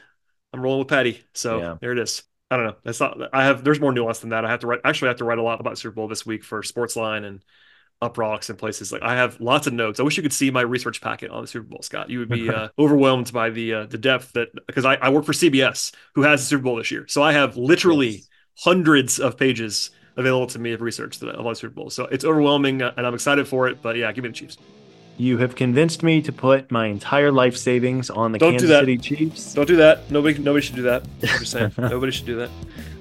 [0.54, 1.24] I'm rolling with Patty.
[1.34, 1.78] So yeah.
[1.80, 2.24] there it is.
[2.52, 2.76] I don't know.
[2.84, 3.18] That's not.
[3.32, 3.64] I have.
[3.64, 4.44] There's more nuance than that.
[4.44, 4.82] I have to write.
[4.84, 7.44] Actually, I have to write a lot about Super Bowl this week for Sportsline and
[8.02, 10.00] Up Rocks and places like I have lots of notes.
[10.00, 12.10] I wish you could see my research packet on the Super Bowl, Scott.
[12.10, 15.26] You would be uh, overwhelmed by the uh, the depth that because I, I work
[15.26, 17.06] for CBS, who has the Super Bowl this year.
[17.08, 18.29] So I have literally yes
[18.62, 21.90] hundreds of pages available to me of research that about Super Bowl.
[21.90, 23.82] So it's overwhelming, uh, and I'm excited for it.
[23.82, 24.58] But yeah, give me the Chiefs.
[25.18, 28.98] You have convinced me to put my entire life savings on the Don't Kansas City
[28.98, 29.54] Chiefs.
[29.54, 30.10] Don't do that.
[30.10, 31.04] Nobody, nobody should do that.
[31.24, 32.50] I'm just saying, nobody should do that.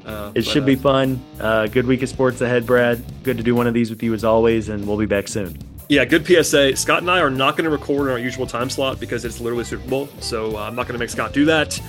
[0.05, 1.23] Uh, it but, should be uh, fun.
[1.39, 3.05] Uh, good week of sports ahead, Brad.
[3.23, 5.57] Good to do one of these with you as always, and we'll be back soon.
[5.89, 6.77] Yeah, good PSA.
[6.77, 9.41] Scott and I are not going to record in our usual time slot because it's
[9.41, 10.09] literally Super Bowl.
[10.21, 11.81] So uh, I'm not going to make Scott do that.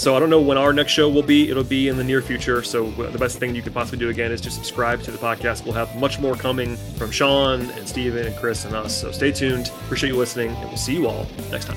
[0.00, 1.50] So I don't know when our next show will be.
[1.50, 2.62] It'll be in the near future.
[2.62, 5.66] So the best thing you could possibly do again is to subscribe to the podcast.
[5.66, 8.98] We'll have much more coming from Sean and Stephen and Chris and us.
[8.98, 9.68] So stay tuned.
[9.84, 11.76] Appreciate you listening, and we'll see you all next time.